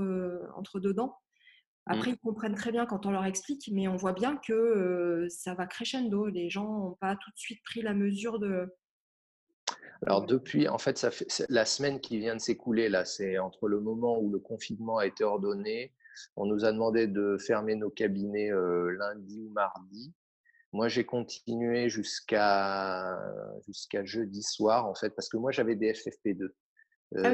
entre 0.55 0.79
deux 0.79 0.93
dents 0.93 1.17
Mmh. 1.89 1.93
Après, 1.93 2.11
ils 2.11 2.19
comprennent 2.19 2.55
très 2.55 2.71
bien 2.71 2.85
quand 2.85 3.05
on 3.05 3.11
leur 3.11 3.25
explique, 3.25 3.69
mais 3.73 3.87
on 3.87 3.95
voit 3.95 4.13
bien 4.13 4.37
que 4.37 5.25
ça 5.29 5.55
va 5.55 5.65
crescendo. 5.65 6.27
Les 6.27 6.49
gens 6.49 6.79
n'ont 6.79 6.97
pas 6.99 7.15
tout 7.15 7.31
de 7.31 7.37
suite 7.37 7.63
pris 7.63 7.81
la 7.81 7.93
mesure 7.93 8.39
de. 8.39 8.67
Alors 10.05 10.25
depuis, 10.25 10.67
en 10.67 10.77
fait, 10.77 10.97
ça 10.97 11.11
fait 11.11 11.27
la 11.49 11.65
semaine 11.65 11.99
qui 11.99 12.19
vient 12.19 12.35
de 12.35 12.41
s'écouler 12.41 12.89
là, 12.89 13.05
c'est 13.05 13.37
entre 13.37 13.67
le 13.67 13.81
moment 13.81 14.17
où 14.19 14.31
le 14.31 14.39
confinement 14.39 14.97
a 14.97 15.05
été 15.05 15.23
ordonné, 15.23 15.93
on 16.37 16.45
nous 16.45 16.63
a 16.63 16.71
demandé 16.71 17.07
de 17.07 17.37
fermer 17.37 17.75
nos 17.75 17.89
cabinets 17.89 18.51
lundi 18.51 19.41
ou 19.41 19.49
mardi. 19.49 20.13
Moi, 20.71 20.87
j'ai 20.87 21.03
continué 21.03 21.89
jusqu'à 21.89 23.17
jusqu'à 23.65 24.05
jeudi 24.05 24.43
soir 24.43 24.85
en 24.85 24.93
fait, 24.93 25.09
parce 25.11 25.29
que 25.29 25.37
moi 25.37 25.51
j'avais 25.51 25.75
des 25.75 25.93
FFP2. 25.93 26.49
Ah 27.15 27.33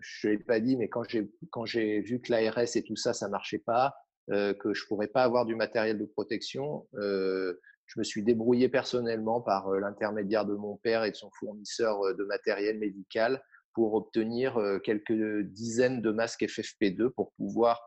je 0.00 0.28
ne 0.28 0.32
l'ai 0.32 0.38
pas 0.38 0.60
dit, 0.60 0.76
mais 0.76 0.88
quand 0.88 1.02
j'ai, 1.08 1.28
quand 1.50 1.64
j'ai 1.64 2.00
vu 2.00 2.20
que 2.20 2.30
l'ARS 2.30 2.76
et 2.76 2.82
tout 2.84 2.94
ça, 2.94 3.12
ça 3.12 3.26
ne 3.26 3.32
marchait 3.32 3.58
pas, 3.58 3.94
que 4.28 4.72
je 4.72 4.84
ne 4.84 4.86
pourrais 4.86 5.08
pas 5.08 5.24
avoir 5.24 5.46
du 5.46 5.56
matériel 5.56 5.98
de 5.98 6.04
protection, 6.04 6.86
je 6.94 7.98
me 7.98 8.04
suis 8.04 8.22
débrouillé 8.22 8.68
personnellement 8.68 9.40
par 9.40 9.68
l'intermédiaire 9.70 10.46
de 10.46 10.54
mon 10.54 10.76
père 10.76 11.02
et 11.02 11.10
de 11.10 11.16
son 11.16 11.30
fournisseur 11.40 12.14
de 12.14 12.24
matériel 12.24 12.78
médical 12.78 13.42
pour 13.72 13.94
obtenir 13.94 14.60
quelques 14.84 15.42
dizaines 15.42 16.02
de 16.02 16.12
masques 16.12 16.42
FFP2 16.42 17.10
pour 17.10 17.32
pouvoir 17.32 17.82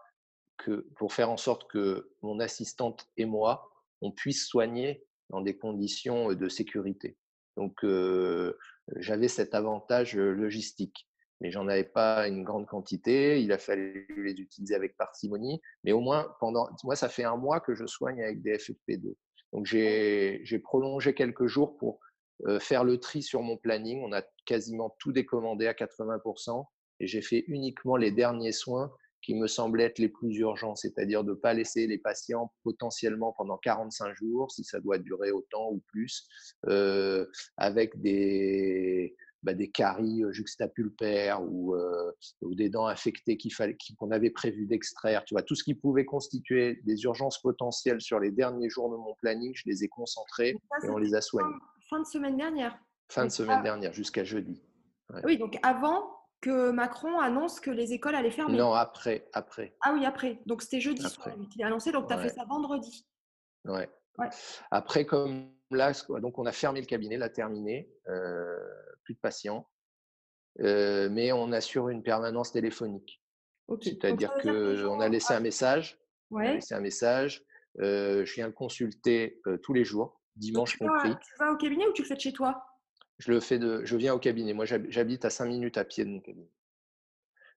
que, 0.58 0.88
pour 0.98 1.14
faire 1.14 1.32
en 1.32 1.38
sorte 1.38 1.70
que 1.72 2.12
mon 2.22 2.40
assistante 2.40 3.08
et 3.18 3.26
moi, 3.26 3.70
on 4.02 4.12
puisse 4.12 4.46
soigner 4.46 5.04
dans 5.30 5.42
des 5.42 5.58
conditions 5.58 6.34
de 6.34 6.50
sécurité. 6.50 7.18
Donc, 7.58 7.86
j'avais 8.98 9.28
cet 9.28 9.54
avantage 9.54 10.16
logistique 10.16 11.10
mais 11.42 11.52
j'en 11.52 11.68
avais 11.68 11.84
pas 11.84 12.28
une 12.28 12.44
grande 12.44 12.68
quantité. 12.68 13.42
Il 13.42 13.52
a 13.52 13.58
fallu 13.58 14.08
les 14.24 14.34
utiliser 14.34 14.76
avec 14.76 14.98
parcimonie. 14.98 15.62
Mais 15.84 15.92
au 15.92 16.02
moins, 16.02 16.36
pendant, 16.40 16.70
moi, 16.84 16.96
ça 16.96 17.08
fait 17.08 17.24
un 17.24 17.38
mois 17.38 17.60
que 17.60 17.76
je 17.76 17.86
soigne 17.86 18.22
avec 18.22 18.42
des 18.42 18.58
FFP2. 18.58 19.14
Donc, 19.54 19.66
j'ai 19.66 20.62
prolongé 20.64 21.14
quelques 21.14 21.48
jours 21.48 21.78
pour 21.78 22.00
euh, 22.48 22.60
faire 22.60 22.84
le 22.84 23.00
tri 23.00 23.22
sur 23.22 23.42
mon 23.42 23.58
planning. 23.58 24.04
On 24.04 24.12
a 24.12 24.22
quasiment 24.46 24.96
tout 25.00 25.12
décommandé 25.12 25.68
à 25.68 25.74
80%. 25.74 26.66
Et 27.00 27.08
j'ai 27.08 27.22
fait 27.22 27.46
uniquement 27.48 27.96
les 27.96 28.12
derniers 28.12 28.52
soins 28.52 28.94
qui 29.22 29.36
me 29.36 29.48
semblaient 29.48 29.86
être 29.86 30.00
les 30.00 30.10
plus 30.10 30.38
urgents, 30.38 30.76
c'est-à-dire 30.76 31.24
de 31.24 31.32
ne 31.32 31.36
pas 31.36 31.54
laisser 31.54 31.88
les 31.88 31.98
patients 31.98 32.52
potentiellement 32.64 33.34
pendant 33.38 33.58
45 33.58 34.16
jours, 34.16 34.52
si 34.52 34.64
ça 34.64 34.80
doit 34.80 34.98
durer 34.98 35.32
autant 35.32 35.70
ou 35.72 35.82
plus, 35.88 36.28
euh, 36.68 37.26
avec 37.58 38.00
des, 38.02 39.16
bah, 39.44 39.54
des 39.54 39.70
caries 39.70 40.24
juxtapulpaires 40.32 41.42
ou, 41.42 41.76
ou 42.42 42.56
des 42.56 42.70
dents 42.70 42.88
infectées 42.88 43.38
qu'on 43.98 44.12
avait 44.12 44.32
prévu 44.32 44.66
d'extraire. 44.66 45.24
Tu 45.26 45.34
vois, 45.34 45.44
tout 45.44 45.56
ce 45.56 45.64
qui 45.64 45.76
pouvait 45.76 46.06
constituer 46.06 46.82
des 46.86 47.04
urgences 47.04 47.42
potentielles 47.42 48.02
sur 48.02 48.20
les 48.20 48.32
derniers 48.32 48.70
jours 48.70 48.90
de 48.90 48.98
mon 48.98 49.16
planning, 49.16 49.54
je 49.56 49.64
les 49.66 49.84
ai 49.84 49.88
concentrés 49.88 50.56
et 50.84 50.90
on 50.90 50.98
les 50.98 51.16
a 51.16 51.22
soignés. 51.22 51.56
Fin, 51.90 52.02
de 52.02 52.06
semaine 52.06 52.36
dernière. 52.36 52.78
Fin 53.08 53.26
de 53.26 53.32
semaine 53.32 53.64
dernière, 53.64 53.94
jusqu'à 53.94 54.24
jeudi. 54.24 54.62
Oui, 55.24 55.38
donc 55.38 55.58
avant 55.64 56.19
que 56.42 56.72
Macron 56.72 57.20
annonce 57.20 57.60
que 57.60 57.72
les 57.72 57.94
écoles 57.94 58.16
allaient 58.16 58.32
fermer. 58.32 58.58
Non, 58.58 58.74
après, 58.74 59.28
après. 59.34 59.76
Ah 59.82 59.94
oui, 59.94 60.06
après. 60.06 60.42
Donc 60.46 60.62
c'était 60.62 60.80
jeudi 60.80 61.08
soir 61.10 61.36
qu'il 61.52 61.64
a 61.64 61.68
annoncé, 61.68 61.92
donc 61.92 62.08
tu 62.08 62.14
as 62.14 62.18
fait 62.20 62.30
ça 62.30 62.46
vendredi. 62.46 63.06
Ouais. 63.66 63.90
ouais. 64.18 64.30
Après, 64.72 65.06
comme 65.06 65.52
là, 65.72 65.92
donc 66.22 66.40
on 66.40 66.46
a 66.46 66.52
fermé 66.52 66.80
le 66.80 66.86
cabinet, 66.86 67.18
l'a 67.18 67.30
terminé. 67.30 67.90
Euh, 68.08 68.58
de 69.14 69.20
patients, 69.20 69.68
euh, 70.62 71.10
mais 71.10 71.32
on 71.32 71.52
assure 71.52 71.90
une 71.90 72.04
permanence 72.04 72.52
téléphonique. 72.52 73.22
C'est-à-dire 73.82 74.34
qu'on 74.42 75.00
a 75.00 75.10
laissé 75.10 75.34
un 75.34 75.40
message, 75.40 76.00
laissé 76.32 76.74
un 76.74 76.80
message, 76.80 77.46
euh, 77.82 78.26
je 78.26 78.34
viens 78.34 78.48
le 78.48 78.54
consulter 78.54 79.40
euh, 79.46 79.58
tous 79.58 79.74
les 79.74 79.86
jours, 79.86 80.20
dimanche 80.36 80.78
compris. 80.78 81.16
tu 81.22 81.34
vas 81.38 81.52
au 81.52 81.58
cabinet 81.58 81.88
ou 81.88 81.94
tu 81.94 82.02
le 82.02 82.08
fais 82.08 82.16
de 82.16 82.20
chez 82.20 82.34
toi? 82.34 82.66
Je 83.20 83.32
le 83.32 83.40
fais 83.40 83.60
de, 83.60 83.86
je 83.86 83.96
viens 83.96 84.14
au 84.14 84.20
cabinet. 84.20 84.54
Moi, 84.54 84.66
j'habite 84.66 85.26
à 85.26 85.30
5 85.30 85.46
minutes 85.46 85.78
à 85.78 85.86
pied 85.86 86.06
de 86.06 86.10
mon 86.10 86.20
cabinet. 86.20 86.50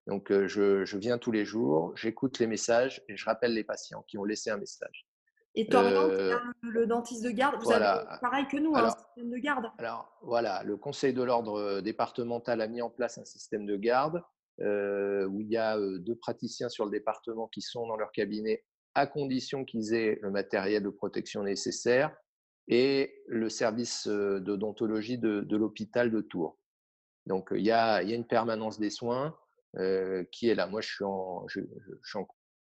Donc, 0.05 0.31
je, 0.31 0.83
je 0.83 0.97
viens 0.97 1.17
tous 1.17 1.31
les 1.31 1.45
jours, 1.45 1.95
j'écoute 1.95 2.37
les 2.39 2.47
messages 2.47 3.01
et 3.07 3.15
je 3.15 3.25
rappelle 3.25 3.53
les 3.53 3.63
patients 3.63 4.03
qui 4.03 4.17
ont 4.17 4.25
laissé 4.25 4.49
un 4.49 4.57
message. 4.57 5.07
Et 5.55 5.67
t'orientes 5.67 6.11
euh, 6.11 6.39
le 6.61 6.87
dentiste 6.87 7.23
de 7.23 7.29
garde? 7.29 7.61
Vous 7.61 7.71
avez 7.71 8.05
pareil 8.21 8.47
que 8.47 8.57
nous, 8.57 8.75
un 8.75 8.89
système 8.89 9.29
de 9.29 9.37
garde. 9.37 9.65
Alors 9.77 10.11
voilà, 10.23 10.63
le 10.63 10.77
Conseil 10.77 11.13
de 11.13 11.21
l'ordre 11.21 11.79
départemental 11.81 12.59
a 12.59 12.67
mis 12.67 12.81
en 12.81 12.89
place 12.89 13.17
un 13.17 13.25
système 13.25 13.65
de 13.65 13.77
garde 13.77 14.23
euh, 14.61 15.25
où 15.27 15.41
il 15.41 15.49
y 15.49 15.57
a 15.57 15.77
deux 15.99 16.15
praticiens 16.15 16.69
sur 16.69 16.85
le 16.85 16.91
département 16.91 17.47
qui 17.47 17.61
sont 17.61 17.87
dans 17.87 17.97
leur 17.97 18.11
cabinet 18.11 18.63
à 18.95 19.05
condition 19.05 19.63
qu'ils 19.63 19.93
aient 19.93 20.19
le 20.21 20.31
matériel 20.31 20.83
de 20.83 20.89
protection 20.89 21.43
nécessaire 21.43 22.15
et 22.67 23.21
le 23.27 23.49
service 23.49 24.07
d'odontologie 24.07 25.17
de, 25.17 25.41
de 25.41 25.57
l'hôpital 25.57 26.11
de 26.11 26.21
Tours. 26.21 26.57
Donc 27.25 27.49
il 27.51 27.63
y, 27.63 27.71
a, 27.71 28.01
une 28.03 28.25
permanence 28.25 28.79
des 28.79 28.89
soins 28.89 29.37
qui 30.31 30.49
est 30.49 30.55
là. 30.55 30.67
Moi, 30.67 30.81
je 30.81 30.87
suis 30.87 31.03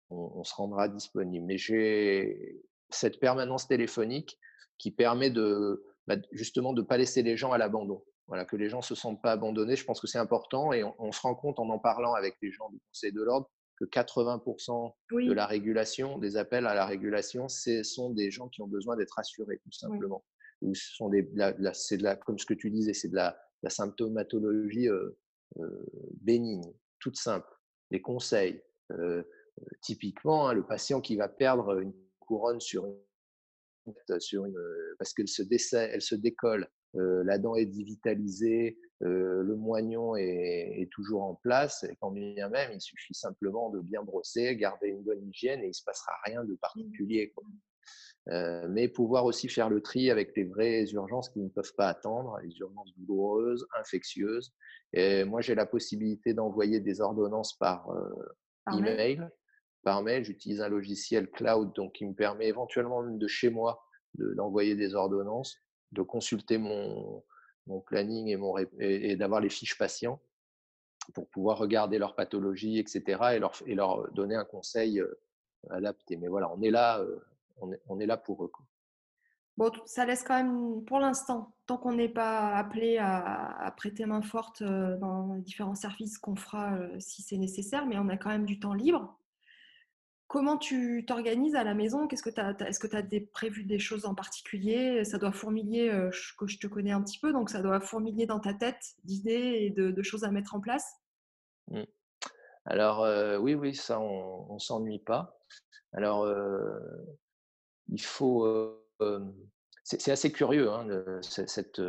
on, 0.09 0.43
se 0.43 0.55
rendra 0.55 0.87
disponible. 0.87 1.45
Mais 1.45 1.57
j'ai 1.57 2.61
cette 2.89 3.19
permanence 3.19 3.67
téléphonique 3.67 4.37
qui 4.77 4.91
permet 4.91 5.29
de 5.29 5.83
bah, 6.07 6.17
justement 6.31 6.73
de 6.73 6.81
ne 6.81 6.85
pas 6.85 6.97
laisser 6.97 7.23
les 7.23 7.37
gens 7.37 7.51
à 7.51 7.57
l'abandon. 7.57 8.03
Voilà, 8.27 8.45
que 8.45 8.55
les 8.55 8.69
gens 8.69 8.77
ne 8.77 8.83
se 8.83 8.95
sentent 8.95 9.21
pas 9.21 9.33
abandonnés, 9.33 9.75
je 9.75 9.85
pense 9.85 10.01
que 10.01 10.07
c'est 10.07 10.17
important 10.17 10.73
et 10.73 10.83
on, 10.83 11.11
se 11.11 11.21
rend 11.21 11.35
compte 11.35 11.59
en 11.59 11.69
en 11.69 11.77
parlant 11.77 12.13
avec 12.13 12.35
les 12.41 12.51
gens 12.51 12.69
du 12.71 12.79
Conseil 12.87 13.11
de 13.11 13.21
l'ordre 13.21 13.51
que 13.77 13.85
80% 13.85 14.93
de 15.11 15.33
la 15.33 15.45
régulation, 15.45 16.17
des 16.17 16.37
appels 16.37 16.65
à 16.65 16.73
la 16.73 16.85
régulation, 16.85 17.49
ce 17.49 17.83
sont 17.83 18.11
des 18.11 18.31
gens 18.31 18.47
qui 18.49 18.61
ont 18.61 18.67
besoin 18.67 18.95
d'être 18.95 19.19
assurés, 19.19 19.59
tout 19.63 19.71
simplement. 19.71 20.23
Ou 20.61 20.73
ce 20.73 20.95
sont 20.95 21.09
des, 21.09 21.29
c'est 21.73 21.97
de 21.97 22.03
la, 22.03 22.15
comme 22.15 22.39
ce 22.39 22.45
que 22.45 22.53
tu 22.53 22.71
disais, 22.71 22.93
c'est 22.93 23.09
de 23.09 23.15
la, 23.15 23.37
la 23.63 23.69
symptomatologie 23.69 24.89
euh, 24.89 25.17
euh, 25.59 25.85
bénigne, 26.21 26.71
toute 26.99 27.17
simple. 27.17 27.49
Les 27.91 28.01
conseils, 28.01 28.61
euh, 28.91 29.23
typiquement, 29.81 30.47
hein, 30.47 30.53
le 30.53 30.65
patient 30.65 31.01
qui 31.01 31.15
va 31.17 31.27
perdre 31.27 31.79
une 31.79 31.93
couronne 32.19 32.61
sur 32.61 32.85
une, 32.85 34.19
sur 34.19 34.45
une 34.45 34.57
parce 34.97 35.13
qu'elle 35.13 35.27
se, 35.27 35.43
elle 35.75 36.01
se 36.01 36.15
décolle, 36.15 36.67
la 36.93 37.37
dent 37.37 37.55
est 37.55 37.65
dévitalisée, 37.65 38.79
euh, 39.05 39.43
le 39.43 39.55
moignon 39.55 40.15
est, 40.15 40.81
est, 40.81 40.89
toujours 40.91 41.23
en 41.23 41.35
place, 41.35 41.83
et 41.83 41.95
quand 42.01 42.11
bien 42.11 42.49
même, 42.49 42.71
il 42.73 42.81
suffit 42.81 43.13
simplement 43.13 43.69
de 43.69 43.79
bien 43.79 44.03
brosser, 44.03 44.55
garder 44.55 44.89
une 44.89 45.03
bonne 45.03 45.27
hygiène 45.27 45.61
et 45.61 45.65
il 45.65 45.69
ne 45.69 45.73
se 45.73 45.83
passera 45.83 46.11
rien 46.25 46.43
de 46.43 46.55
particulier. 46.55 47.33
Euh, 48.29 48.67
mais 48.69 48.87
pouvoir 48.87 49.25
aussi 49.25 49.47
faire 49.47 49.69
le 49.69 49.81
tri 49.81 50.09
avec 50.09 50.35
les 50.35 50.45
vraies 50.45 50.85
urgences 50.91 51.29
qui 51.29 51.39
ne 51.39 51.49
peuvent 51.49 51.75
pas 51.77 51.89
attendre, 51.89 52.39
les 52.43 52.57
urgences 52.57 52.91
douloureuses, 52.97 53.67
infectieuses. 53.79 54.51
Et 54.93 55.23
moi, 55.23 55.41
j'ai 55.41 55.53
la 55.53 55.67
possibilité 55.67 56.33
d'envoyer 56.33 56.79
des 56.79 57.01
ordonnances 57.01 57.55
par, 57.57 57.87
par 58.65 58.79
email 58.79 59.29
par 59.85 60.01
mail. 60.03 60.25
J'utilise 60.25 60.59
un 60.59 60.67
logiciel 60.67 61.29
cloud 61.29 61.71
donc 61.73 61.93
qui 61.93 62.05
me 62.05 62.13
permet 62.13 62.47
éventuellement 62.47 63.03
de 63.03 63.27
chez 63.27 63.49
moi 63.49 63.81
d'envoyer 64.15 64.75
des 64.75 64.95
ordonnances, 64.95 65.57
de 65.91 66.01
consulter 66.01 66.57
mon, 66.57 67.23
mon 67.67 67.81
planning 67.81 68.37
et, 68.79 69.15
d'avoir 69.15 69.41
les 69.41 69.49
fiches 69.49 69.77
patients 69.77 70.21
pour 71.13 71.27
pouvoir 71.29 71.57
regarder 71.57 71.97
leur 71.97 72.15
pathologie, 72.15 72.79
etc. 72.79 73.03
et 73.35 73.39
leur, 73.39 73.53
leur 73.67 74.11
donner 74.11 74.35
un 74.35 74.45
conseil 74.45 75.01
adapté. 75.69 76.17
Mais 76.17 76.27
voilà, 76.27 76.51
on 76.51 76.61
est 76.61 76.71
là, 76.71 77.03
est, 77.71 77.81
on 77.87 77.99
est 77.99 78.05
là 78.05 78.17
pour 78.17 78.43
eux. 78.43 78.51
Bon, 79.57 79.71
ça 79.85 80.05
laisse 80.05 80.23
quand 80.23 80.35
même, 80.35 80.83
pour 80.85 80.99
l'instant, 80.99 81.55
tant 81.65 81.77
qu'on 81.77 81.93
n'est 81.93 82.09
pas 82.09 82.55
appelé 82.55 82.97
à, 82.97 83.73
prêter 83.77 84.05
main 84.05 84.21
forte 84.21 84.63
dans 84.63 85.33
les 85.33 85.41
différents 85.41 85.75
services 85.75 86.17
qu'on 86.17 86.35
fera 86.35 86.77
si 86.99 87.21
c'est 87.21 87.37
nécessaire, 87.37 87.85
mais 87.85 87.97
on 87.97 88.09
a 88.09 88.17
quand 88.17 88.29
même 88.29 88.45
du 88.45 88.59
temps 88.59 88.73
libre. 88.73 89.17
Comment 90.27 90.57
tu 90.57 91.05
t'organises 91.07 91.55
à 91.55 91.63
la 91.63 91.73
maison? 91.73 92.07
Qu'est-ce 92.07 92.23
que 92.23 92.29
Est-ce 92.63 92.79
que 92.79 92.87
tu 92.87 92.95
as 92.95 93.03
prévu 93.31 93.63
des 93.63 93.79
choses 93.79 94.05
en 94.05 94.15
particulier? 94.15 95.05
Ça 95.05 95.17
doit 95.17 95.31
fourmiller, 95.31 95.89
que 96.37 96.47
je 96.47 96.57
te 96.57 96.67
connais 96.67 96.91
un 96.91 97.01
petit 97.01 97.19
peu, 97.19 97.31
donc 97.31 97.49
ça 97.49 97.61
doit 97.61 97.79
fourmiller 97.79 98.25
dans 98.25 98.39
ta 98.39 98.53
tête 98.53 98.95
d'idées 99.03 99.57
et 99.61 99.69
de, 99.69 100.01
choses 100.01 100.23
à 100.23 100.31
mettre 100.31 100.55
en 100.55 100.59
place? 100.59 100.95
Mmh. 101.69 101.83
Alors, 102.65 103.05
oui, 103.39 103.53
oui, 103.53 103.75
ça, 103.75 103.99
on 103.99 104.55
ne 104.55 104.59
s'ennuie 104.59 104.99
pas. 104.99 105.39
Alors, 105.93 106.27
il 107.87 108.01
faut 108.01 108.81
c'est 109.87 110.11
assez 110.11 110.31
curieux, 110.31 110.71
hein, 110.71 110.87
cette, 111.21 111.79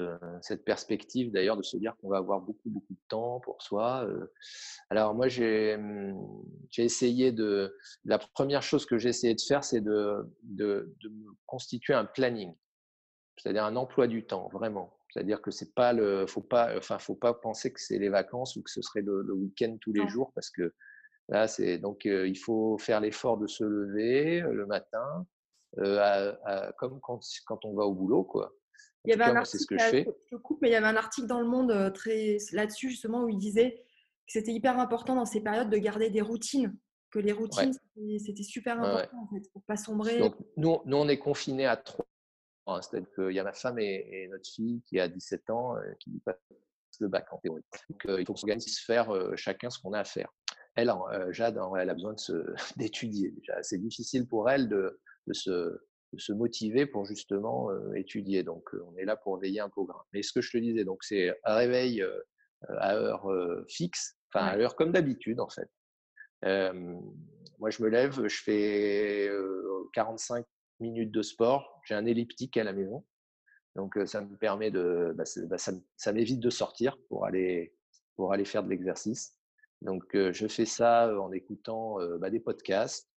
cette, 0.42 0.64
perspective 0.66 1.32
d'ailleurs 1.32 1.56
de 1.56 1.62
se 1.62 1.78
dire 1.78 1.96
qu'on 1.96 2.10
va 2.10 2.18
avoir 2.18 2.42
beaucoup, 2.42 2.68
beaucoup 2.68 2.92
de 2.92 3.00
temps 3.08 3.40
pour 3.40 3.62
soi. 3.62 4.06
Alors 4.90 5.14
moi, 5.14 5.28
j'ai 5.28 5.78
essayé 6.76 7.32
de... 7.32 7.74
La 8.04 8.18
première 8.18 8.62
chose 8.62 8.84
que 8.84 8.98
j'ai 8.98 9.08
essayé 9.08 9.34
de 9.34 9.40
faire, 9.40 9.64
c'est 9.64 9.80
de, 9.80 10.28
de, 10.42 10.94
de, 11.02 11.08
me 11.08 11.30
constituer 11.46 11.94
un 11.94 12.04
planning, 12.04 12.54
c'est-à-dire 13.38 13.64
un 13.64 13.76
emploi 13.76 14.08
du 14.08 14.26
temps, 14.26 14.50
vraiment. 14.52 14.98
C'est-à-dire 15.08 15.40
que 15.40 15.50
c'est 15.50 15.74
pas 15.74 15.94
le, 15.94 16.26
faut 16.26 16.42
pas, 16.42 16.76
enfin, 16.76 16.98
faut 16.98 17.14
pas 17.14 17.32
penser 17.32 17.72
que 17.72 17.80
c'est 17.80 17.98
les 17.98 18.10
vacances 18.10 18.56
ou 18.56 18.62
que 18.62 18.70
ce 18.70 18.82
serait 18.82 19.00
le, 19.00 19.32
week-end 19.32 19.74
tous 19.80 19.94
les 19.94 20.06
jours, 20.06 20.32
parce 20.34 20.50
que 20.50 20.74
là, 21.30 21.48
c'est 21.48 21.78
donc 21.78 22.04
il 22.04 22.38
faut 22.38 22.76
faire 22.76 23.00
l'effort 23.00 23.38
de 23.38 23.46
se 23.46 23.64
lever 23.64 24.42
le 24.42 24.66
matin, 24.66 25.26
euh, 25.78 26.73
comme 26.78 27.00
quand, 27.00 27.21
quand, 27.47 27.64
on 27.64 27.75
va 27.75 27.85
au 27.85 27.95
boulot, 27.95 28.25
quoi. 28.25 28.54
il 29.04 29.11
y 29.11 29.12
avait 29.14 29.25
un 29.25 29.37
article, 29.37 29.62
ce 29.62 29.66
que 29.66 29.78
je 29.78 29.85
fais. 29.85 30.06
Je 30.30 30.37
coupe, 30.37 30.59
mais 30.62 30.68
il 30.68 30.73
y 30.73 30.76
avait 30.76 30.87
un 30.87 30.97
article 30.97 31.26
dans 31.26 31.40
le 31.40 31.47
Monde 31.47 31.71
euh, 31.71 31.90
très 31.90 32.38
là-dessus 32.52 32.90
justement 32.90 33.25
où 33.25 33.28
il 33.28 33.38
disait 33.38 33.83
que 34.26 34.33
c'était 34.33 34.52
hyper 34.52 34.78
important 34.78 35.14
dans 35.14 35.26
ces 35.26 35.40
périodes 35.40 35.71
de 35.71 35.76
garder 35.76 36.11
des 36.11 36.23
routines, 36.23 36.76
que 37.11 37.18
les 37.18 37.33
routines 37.33 37.73
c'était 38.18 38.42
super 38.42 38.80
important 38.80 39.18
en 39.18 39.28
fait, 39.28 39.50
pour 39.52 39.62
pas 39.64 39.76
sombrer. 39.76 40.18
Donc, 40.18 40.35
nous, 40.56 40.80
nous, 40.85 40.97
on 40.97 41.09
est 41.09 41.18
confinés 41.18 41.66
à 41.66 41.76
trois. 41.76 42.06
Hein, 42.66 42.80
c'est-à-dire 42.83 43.09
qu'il 43.14 43.33
y 43.33 43.38
a 43.38 43.45
ma 43.45 43.52
femme 43.52 43.78
et, 43.78 44.28
notre 44.30 44.49
fille 44.49 44.83
qui 44.87 44.99
a 44.99 45.09
17 45.09 45.50
ans 45.50 45.76
euh, 45.76 45.83
qui 46.00 46.18
passe 46.25 46.37
le 46.99 47.09
bac 47.09 47.30
en 47.33 47.38
théorie. 47.38 47.62
Donc, 47.90 48.02
il 48.18 48.26
faut 48.26 48.35
s'organiser, 48.35 48.71
se 48.71 48.83
faire 48.83 49.12
chacun 49.37 49.68
ce 49.68 49.78
qu'on 49.78 49.92
a 49.92 50.00
à 50.00 50.04
faire. 50.04 50.33
Elle, 50.75 50.90
Jade, 51.30 51.59
elle 51.78 51.90
a 51.90 51.95
besoin 51.95 52.14
d'étudier. 52.76 53.35
C'est 53.62 53.78
difficile 53.78 54.26
pour 54.26 54.49
elle 54.50 54.68
de, 54.68 54.99
de 55.26 55.33
se, 55.33 55.80
se 56.16 56.33
motiver 56.33 56.87
pour 56.87 57.04
justement 57.04 57.71
étudier. 57.95 58.42
Donc, 58.42 58.71
on 58.87 58.97
est 58.97 59.04
là 59.04 59.16
pour 59.16 59.38
veiller 59.38 59.61
un 59.61 59.68
peu 59.68 59.80
au 59.80 59.85
grain. 59.85 60.02
Mais 60.12 60.23
ce 60.23 60.33
que 60.33 60.40
je 60.40 60.50
te 60.50 60.59
disais, 60.59 60.85
donc 60.85 61.02
c'est 61.04 61.35
un 61.45 61.54
réveil 61.54 62.04
à 62.68 62.97
heure 62.97 63.28
fixe, 63.68 64.16
enfin 64.33 64.47
à 64.47 64.56
l'heure 64.56 64.76
comme 64.76 64.92
d'habitude 64.92 65.40
en 65.40 65.49
fait. 65.49 65.68
moi, 66.42 67.71
je 67.71 67.83
me 67.83 67.88
lève, 67.88 68.26
je 68.26 68.42
fais 68.42 69.30
45 69.92 70.45
minutes 70.80 71.12
de 71.12 71.23
sport. 71.23 71.80
J'ai 71.85 71.95
un 71.95 72.06
elliptique 72.06 72.56
à 72.56 72.64
la 72.64 72.73
maison. 72.73 73.04
Donc, 73.75 73.99
ça 74.06 74.23
me 74.23 74.37
permet 74.37 74.71
de, 74.71 75.12
bah, 75.16 75.25
bah, 75.49 75.59
ça, 75.59 76.12
m'évite 76.12 76.40
de 76.40 76.50
sortir 76.50 76.97
pour 77.09 77.26
aller, 77.26 77.75
pour 78.16 78.33
aller 78.33 78.45
faire 78.45 78.62
de 78.64 78.70
l'exercice. 78.70 79.37
Donc, 79.83 80.05
je 80.14 80.46
fais 80.48 80.64
ça 80.64 81.14
en 81.20 81.31
écoutant 81.33 81.98
bah, 82.18 82.31
des 82.31 82.40
podcasts, 82.40 83.11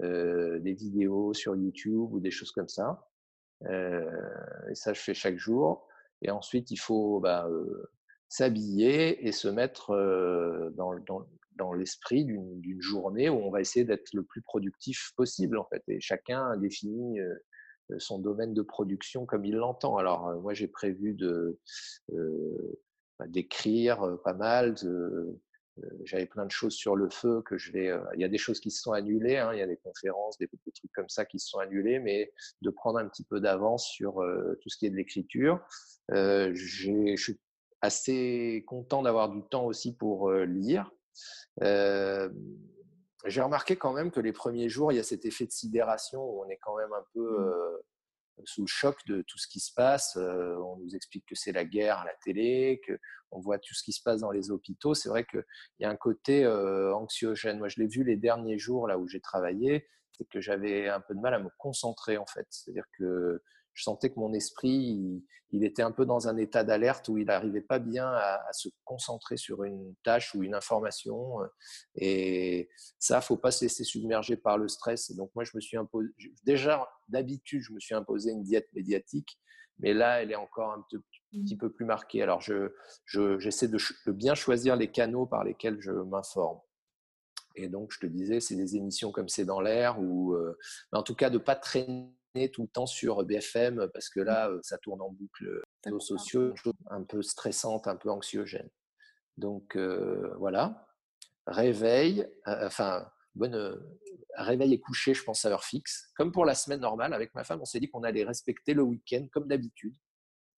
euh, 0.00 0.58
des 0.58 0.72
vidéos 0.72 1.34
sur 1.34 1.54
YouTube 1.54 2.12
ou 2.12 2.20
des 2.20 2.30
choses 2.30 2.50
comme 2.50 2.68
ça. 2.68 3.08
Euh, 3.66 4.10
et 4.70 4.74
ça, 4.74 4.92
je 4.92 5.00
fais 5.00 5.14
chaque 5.14 5.36
jour. 5.36 5.86
Et 6.22 6.30
ensuite, 6.30 6.70
il 6.70 6.76
faut 6.76 7.20
bah, 7.20 7.46
euh, 7.48 7.90
s'habiller 8.28 9.26
et 9.26 9.32
se 9.32 9.48
mettre 9.48 9.90
dans, 10.76 10.98
dans, 11.06 11.26
dans 11.56 11.72
l'esprit 11.72 12.24
d'une 12.24 12.80
journée 12.80 13.28
où 13.28 13.36
on 13.36 13.50
va 13.50 13.60
essayer 13.60 13.84
d'être 13.84 14.12
le 14.14 14.24
plus 14.24 14.42
productif 14.42 15.12
possible, 15.16 15.58
en 15.58 15.64
fait. 15.66 15.82
Et 15.88 16.00
chacun 16.00 16.56
définit 16.56 17.18
son 17.98 18.18
domaine 18.18 18.54
de 18.54 18.62
production 18.62 19.26
comme 19.26 19.44
il 19.44 19.54
l'entend. 19.54 19.96
Alors, 19.96 20.34
moi, 20.40 20.54
j'ai 20.54 20.68
prévu 20.68 21.14
de 21.14 21.58
bah, 23.18 23.26
d'écrire 23.28 24.18
pas 24.24 24.34
mal, 24.34 24.74
de, 24.74 25.38
j'avais 26.04 26.26
plein 26.26 26.46
de 26.46 26.50
choses 26.50 26.74
sur 26.74 26.96
le 26.96 27.08
feu 27.10 27.42
que 27.42 27.58
je 27.58 27.72
vais. 27.72 27.88
Euh, 27.88 28.04
il 28.14 28.20
y 28.20 28.24
a 28.24 28.28
des 28.28 28.38
choses 28.38 28.60
qui 28.60 28.70
se 28.70 28.80
sont 28.80 28.92
annulées, 28.92 29.36
hein, 29.36 29.52
il 29.52 29.58
y 29.58 29.62
a 29.62 29.66
des 29.66 29.76
conférences, 29.76 30.38
des, 30.38 30.46
des, 30.46 30.72
trucs 30.72 30.92
comme 30.92 31.08
ça 31.08 31.24
qui 31.24 31.38
se 31.38 31.48
sont 31.48 31.58
annulés, 31.58 31.98
mais 31.98 32.32
de 32.62 32.70
prendre 32.70 32.98
un 32.98 33.08
petit 33.08 33.24
peu 33.24 33.40
d'avance 33.40 33.86
sur 33.88 34.22
euh, 34.22 34.58
tout 34.62 34.68
ce 34.68 34.76
qui 34.76 34.86
est 34.86 34.90
de 34.90 34.96
l'écriture. 34.96 35.60
je 36.10 37.16
suis 37.16 37.40
assez 37.80 38.64
content 38.66 39.02
d'avoir 39.02 39.28
du 39.28 39.42
temps 39.42 39.66
aussi 39.66 39.94
pour 39.94 40.30
lire. 40.32 40.90
J'ai 43.26 43.40
remarqué 43.40 43.76
quand 43.76 43.92
même 43.92 44.10
que 44.10 44.20
les 44.20 44.32
premiers 44.32 44.68
jours, 44.68 44.92
il 44.92 44.96
y 44.96 44.98
a 44.98 45.02
cet 45.02 45.24
effet 45.24 45.46
de 45.46 45.50
sidération 45.50 46.22
où 46.22 46.44
on 46.44 46.48
est 46.48 46.58
quand 46.62 46.76
même 46.76 46.92
un 46.92 47.04
peu 47.14 47.20
mmh 47.20 47.93
sous 48.44 48.62
le 48.62 48.66
choc 48.66 48.98
de 49.06 49.22
tout 49.22 49.38
ce 49.38 49.46
qui 49.46 49.60
se 49.60 49.72
passe. 49.72 50.16
Euh, 50.16 50.56
on 50.56 50.76
nous 50.78 50.94
explique 50.94 51.24
que 51.26 51.34
c'est 51.34 51.52
la 51.52 51.64
guerre 51.64 51.98
à 51.98 52.04
la 52.04 52.14
télé, 52.24 52.80
que 52.86 52.98
on 53.30 53.40
voit 53.40 53.58
tout 53.58 53.74
ce 53.74 53.82
qui 53.82 53.92
se 53.92 54.02
passe 54.02 54.20
dans 54.20 54.30
les 54.30 54.50
hôpitaux. 54.50 54.94
C'est 54.94 55.08
vrai 55.08 55.24
qu'il 55.24 55.44
y 55.80 55.84
a 55.84 55.90
un 55.90 55.96
côté 55.96 56.44
euh, 56.44 56.94
anxiogène. 56.94 57.58
Moi, 57.58 57.68
je 57.68 57.80
l'ai 57.80 57.86
vu 57.86 58.04
les 58.04 58.16
derniers 58.16 58.58
jours 58.58 58.86
là 58.86 58.98
où 58.98 59.08
j'ai 59.08 59.20
travaillé, 59.20 59.86
c'est 60.12 60.28
que 60.28 60.40
j'avais 60.40 60.88
un 60.88 61.00
peu 61.00 61.14
de 61.14 61.20
mal 61.20 61.34
à 61.34 61.38
me 61.38 61.50
concentrer 61.58 62.16
en 62.16 62.26
fait. 62.26 62.46
C'est-à-dire 62.50 62.86
que 62.98 63.42
je 63.74 63.82
sentais 63.82 64.10
que 64.10 64.18
mon 64.18 64.32
esprit, 64.32 65.22
il, 65.50 65.64
était 65.64 65.82
un 65.82 65.92
peu 65.92 66.04
dans 66.04 66.26
un 66.26 66.36
état 66.36 66.64
d'alerte 66.64 67.08
où 67.08 67.16
il 67.16 67.26
n'arrivait 67.26 67.60
pas 67.60 67.78
bien 67.78 68.08
à, 68.08 68.52
se 68.52 68.68
concentrer 68.84 69.36
sur 69.36 69.62
une 69.62 69.94
tâche 70.02 70.34
ou 70.34 70.42
une 70.42 70.54
information. 70.54 71.36
Et 71.94 72.68
ça, 72.98 73.20
faut 73.20 73.36
pas 73.36 73.52
se 73.52 73.64
laisser 73.64 73.84
submerger 73.84 74.36
par 74.36 74.58
le 74.58 74.66
stress. 74.66 75.14
donc 75.14 75.30
moi, 75.34 75.44
je 75.44 75.52
me 75.54 75.60
suis 75.60 75.76
imposé, 75.76 76.08
déjà 76.44 76.88
d'habitude, 77.08 77.62
je 77.62 77.72
me 77.72 77.78
suis 77.78 77.94
imposé 77.94 78.32
une 78.32 78.42
diète 78.42 78.68
médiatique, 78.72 79.38
mais 79.78 79.92
là, 79.92 80.22
elle 80.22 80.32
est 80.32 80.36
encore 80.36 80.72
un 80.72 80.84
petit, 80.88 81.56
peu 81.56 81.70
plus 81.70 81.84
marquée. 81.84 82.22
Alors, 82.22 82.40
je, 82.40 82.70
j'essaie 83.38 83.68
de, 83.68 83.78
de 84.06 84.12
bien 84.12 84.34
choisir 84.34 84.76
les 84.76 84.90
canaux 84.90 85.26
par 85.26 85.44
lesquels 85.44 85.80
je 85.80 85.92
m'informe. 85.92 86.60
Et 87.56 87.68
donc, 87.68 87.92
je 87.92 88.00
te 88.00 88.06
disais, 88.06 88.40
c'est 88.40 88.56
des 88.56 88.76
émissions 88.76 89.12
comme 89.12 89.28
C'est 89.28 89.44
dans 89.44 89.60
l'air, 89.60 90.00
ou 90.00 90.34
euh, 90.34 90.58
en 90.92 91.02
tout 91.02 91.14
cas 91.14 91.30
de 91.30 91.38
pas 91.38 91.54
traîner 91.54 92.12
tout 92.52 92.62
le 92.62 92.68
temps 92.68 92.86
sur 92.86 93.24
BFM 93.24 93.88
parce 93.92 94.08
que 94.08 94.20
mmh. 94.20 94.24
là, 94.24 94.50
ça 94.62 94.78
tourne 94.78 95.00
en 95.00 95.10
boucle 95.10 95.62
réseaux 95.84 96.00
sociaux, 96.00 96.54
un 96.90 97.02
peu 97.02 97.22
stressante, 97.22 97.86
un 97.86 97.96
peu 97.96 98.10
anxiogène. 98.10 98.68
Donc 99.36 99.76
voilà, 100.38 100.86
réveil, 101.46 102.26
enfin, 102.46 103.08
bonne, 103.34 103.80
réveil 104.36 104.74
et 104.74 104.80
coucher, 104.80 105.14
je 105.14 105.22
pense, 105.22 105.44
à 105.44 105.50
heure 105.50 105.64
fixe. 105.64 106.10
Comme 106.16 106.32
pour 106.32 106.44
la 106.44 106.54
semaine 106.54 106.80
normale, 106.80 107.14
avec 107.14 107.34
ma 107.34 107.44
femme, 107.44 107.60
on 107.60 107.64
s'est 107.64 107.80
dit 107.80 107.90
qu'on 107.90 108.02
allait 108.02 108.24
respecter 108.24 108.74
le 108.74 108.82
week-end 108.82 109.26
comme 109.32 109.48
d'habitude. 109.48 109.94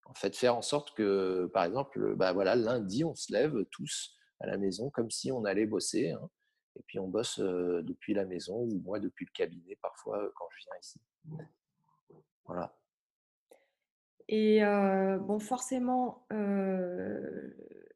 En 0.05 0.13
fait, 0.13 0.35
faire 0.35 0.55
en 0.55 0.61
sorte 0.61 0.95
que, 0.95 1.49
par 1.53 1.63
exemple, 1.63 2.15
bah 2.15 2.31
voilà, 2.33 2.55
lundi, 2.55 3.03
on 3.03 3.15
se 3.15 3.33
lève 3.33 3.65
tous 3.71 4.15
à 4.39 4.47
la 4.47 4.57
maison 4.57 4.89
comme 4.89 5.09
si 5.09 5.31
on 5.31 5.45
allait 5.45 5.65
bosser. 5.65 6.11
Hein. 6.11 6.29
et 6.77 6.83
puis 6.87 6.99
on 6.99 7.07
bosse 7.07 7.39
depuis 7.39 8.13
la 8.13 8.25
maison 8.25 8.55
ou 8.55 8.81
moi 8.83 8.99
depuis 8.99 9.25
le 9.25 9.31
cabinet 9.33 9.77
parfois 9.81 10.29
quand 10.35 10.45
je 10.51 10.65
viens 10.65 10.79
ici. 10.81 10.99
Voilà. 12.45 12.75
Et 14.27 14.61
bon, 15.21 15.39
forcément, 15.39 16.25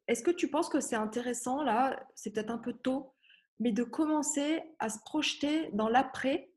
est-ce 0.06 0.22
que 0.22 0.30
tu 0.30 0.48
penses 0.48 0.68
que 0.68 0.80
c'est 0.80 0.96
intéressant, 0.96 1.62
là, 1.62 2.04
c'est 2.14 2.30
peut-être 2.30 2.50
un 2.50 2.58
peu 2.58 2.72
tôt, 2.72 3.14
mais 3.58 3.72
de 3.72 3.84
commencer 3.84 4.62
à 4.78 4.88
se 4.88 4.98
projeter 5.00 5.70
dans 5.72 5.88
l'après 5.88 6.52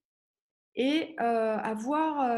et 0.75 1.15
à 1.17 1.73
voir 1.75 2.29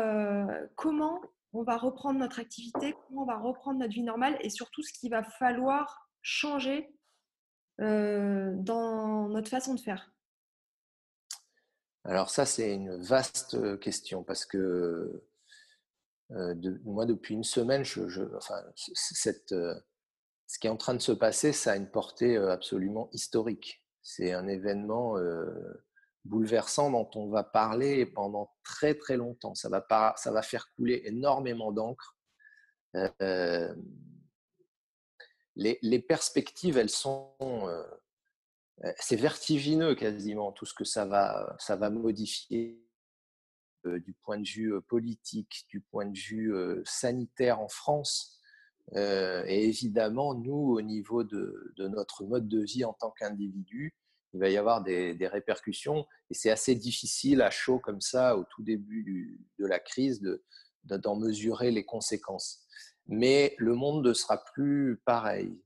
comment 0.76 1.22
on 1.54 1.64
va 1.64 1.78
reprendre 1.78 2.20
notre 2.20 2.40
activité, 2.40 2.94
comment 3.08 3.24
on 3.24 3.26
va 3.26 3.38
reprendre 3.38 3.80
notre 3.80 3.94
vie 3.94 4.04
normale 4.04 4.38
et 4.42 4.50
surtout 4.50 4.84
ce 4.84 4.92
qu'il 4.92 5.12
va 5.12 5.24
falloir 5.24 6.10
changer 6.22 6.94
dans 7.80 9.28
notre 9.30 9.50
façon 9.50 9.74
de 9.74 9.80
faire? 9.80 10.12
Alors 12.04 12.30
ça, 12.30 12.46
c'est 12.46 12.74
une 12.74 12.96
vaste 13.02 13.80
question 13.80 14.24
parce 14.24 14.46
que 14.46 15.24
de, 16.30 16.82
moi, 16.84 17.06
depuis 17.06 17.36
une 17.36 17.44
semaine, 17.44 17.84
enfin, 18.36 18.62
euh, 19.52 19.76
ce 20.48 20.60
qui 20.60 20.68
est 20.68 20.70
en 20.70 20.78
train 20.78 20.94
de 20.94 21.02
se 21.02 21.12
passer, 21.12 21.54
ça 21.54 21.74
a 21.74 21.76
une 21.76 21.90
portée 21.90 22.38
euh, 22.38 22.52
absolument 22.52 23.10
historique. 23.14 23.84
C'est 24.02 24.34
un 24.34 24.48
événement 24.48 25.18
bouleversant 26.26 26.92
dont 26.92 27.10
on 27.16 27.30
va 27.30 27.44
parler 27.44 28.06
pendant 28.06 28.54
très 28.64 28.94
très 28.94 29.18
longtemps. 29.18 29.56
Ça 29.56 29.70
va, 29.70 30.42
faire 30.44 30.72
couler 30.76 31.02
énormément 31.06 31.72
d'encre. 31.72 32.16
Euh, 32.96 33.74
les, 35.56 36.00
perspectives, 36.00 36.78
elles 36.78 36.90
sont... 36.90 37.34
Euh, 37.40 38.92
c'est 39.00 39.16
vertigineux 39.16 39.96
quasiment 39.96 40.52
tout 40.52 40.66
ce 40.66 40.74
que 40.74 40.84
ça 40.84 41.06
va, 41.06 41.56
ça 41.60 41.76
va 41.78 41.90
modifier 41.90 42.78
euh, 42.78 42.85
du 43.86 44.14
point 44.14 44.40
de 44.40 44.48
vue 44.48 44.82
politique, 44.88 45.66
du 45.70 45.82
point 45.82 46.06
de 46.06 46.18
vue 46.18 46.54
sanitaire 46.86 47.60
en 47.60 47.68
France. 47.68 48.40
et 48.96 49.68
évidemment, 49.68 50.34
nous, 50.34 50.76
au 50.76 50.82
niveau 50.82 51.24
de, 51.24 51.74
de, 51.78 51.88
notre 51.88 52.24
mode 52.24 52.48
de 52.48 52.62
vie 52.62 52.86
en 52.86 52.94
tant 52.94 53.12
qu'individu, 53.12 53.96
il 54.36 54.40
va 54.40 54.50
y 54.50 54.58
avoir 54.58 54.84
des, 54.84 55.28
répercussions. 55.28 56.06
Et 56.30 56.34
c'est 56.34 56.52
assez 56.52 56.76
difficile 56.76 57.42
à 57.42 57.50
chaud 57.50 57.80
comme 57.80 58.02
ça, 58.02 58.38
au 58.38 58.44
tout 58.44 58.64
début 58.64 59.40
de 59.58 59.66
la 59.66 59.80
crise, 59.80 60.22
d'en 60.84 61.16
mesurer 61.16 61.72
les 61.72 61.86
conséquences. 61.86 62.66
Mais 63.08 63.56
le 63.58 63.76
monde 63.76 64.06
ne 64.06 64.14
sera 64.14 64.44
plus 64.44 65.02
pareil, 65.06 65.58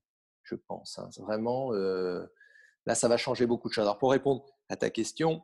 je 0.43 0.53
pense. 0.53 0.99
Hein. 0.99 1.09
Vraiment, 1.17 1.73
euh, 1.73 2.23
là, 2.85 2.93
ça 2.93 3.07
va 3.07 3.17
changer 3.17 3.47
beaucoup 3.47 3.69
de 3.69 3.73
choses. 3.73 3.85
Alors, 3.85 3.97
pour 3.97 4.11
répondre 4.11 4.45
à 4.69 4.75
ta 4.75 4.91
question, 4.91 5.41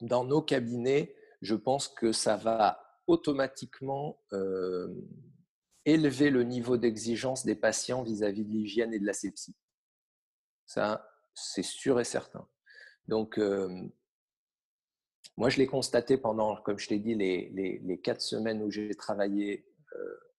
dans 0.00 0.24
nos 0.24 0.40
cabinets, 0.40 1.14
je 1.40 1.54
pense 1.54 1.88
que 1.88 2.12
ça 2.12 2.36
va 2.36 2.80
automatiquement 3.06 4.22
euh, 4.32 4.88
élever 5.84 6.30
le 6.30 6.44
niveau 6.44 6.76
d'exigence 6.76 7.44
des 7.44 7.54
patients 7.54 8.02
vis-à-vis 8.02 8.44
de 8.44 8.50
l'hygiène 8.50 8.92
et 8.92 8.98
de 8.98 9.06
la 9.06 9.12
sepsie. 9.12 9.56
Ça, 10.66 11.08
c'est 11.34 11.64
sûr 11.64 11.98
et 11.98 12.04
certain. 12.04 12.46
Donc, 13.08 13.40
moi, 15.36 15.48
je 15.48 15.58
l'ai 15.58 15.66
constaté 15.66 16.16
pendant, 16.16 16.56
comme 16.62 16.78
je 16.78 16.90
l'ai 16.90 16.98
dit, 16.98 17.14
les, 17.14 18.00
quatre 18.04 18.20
semaines 18.20 18.62
où 18.62 18.70
j'ai 18.70 18.94
travaillé 18.94 19.66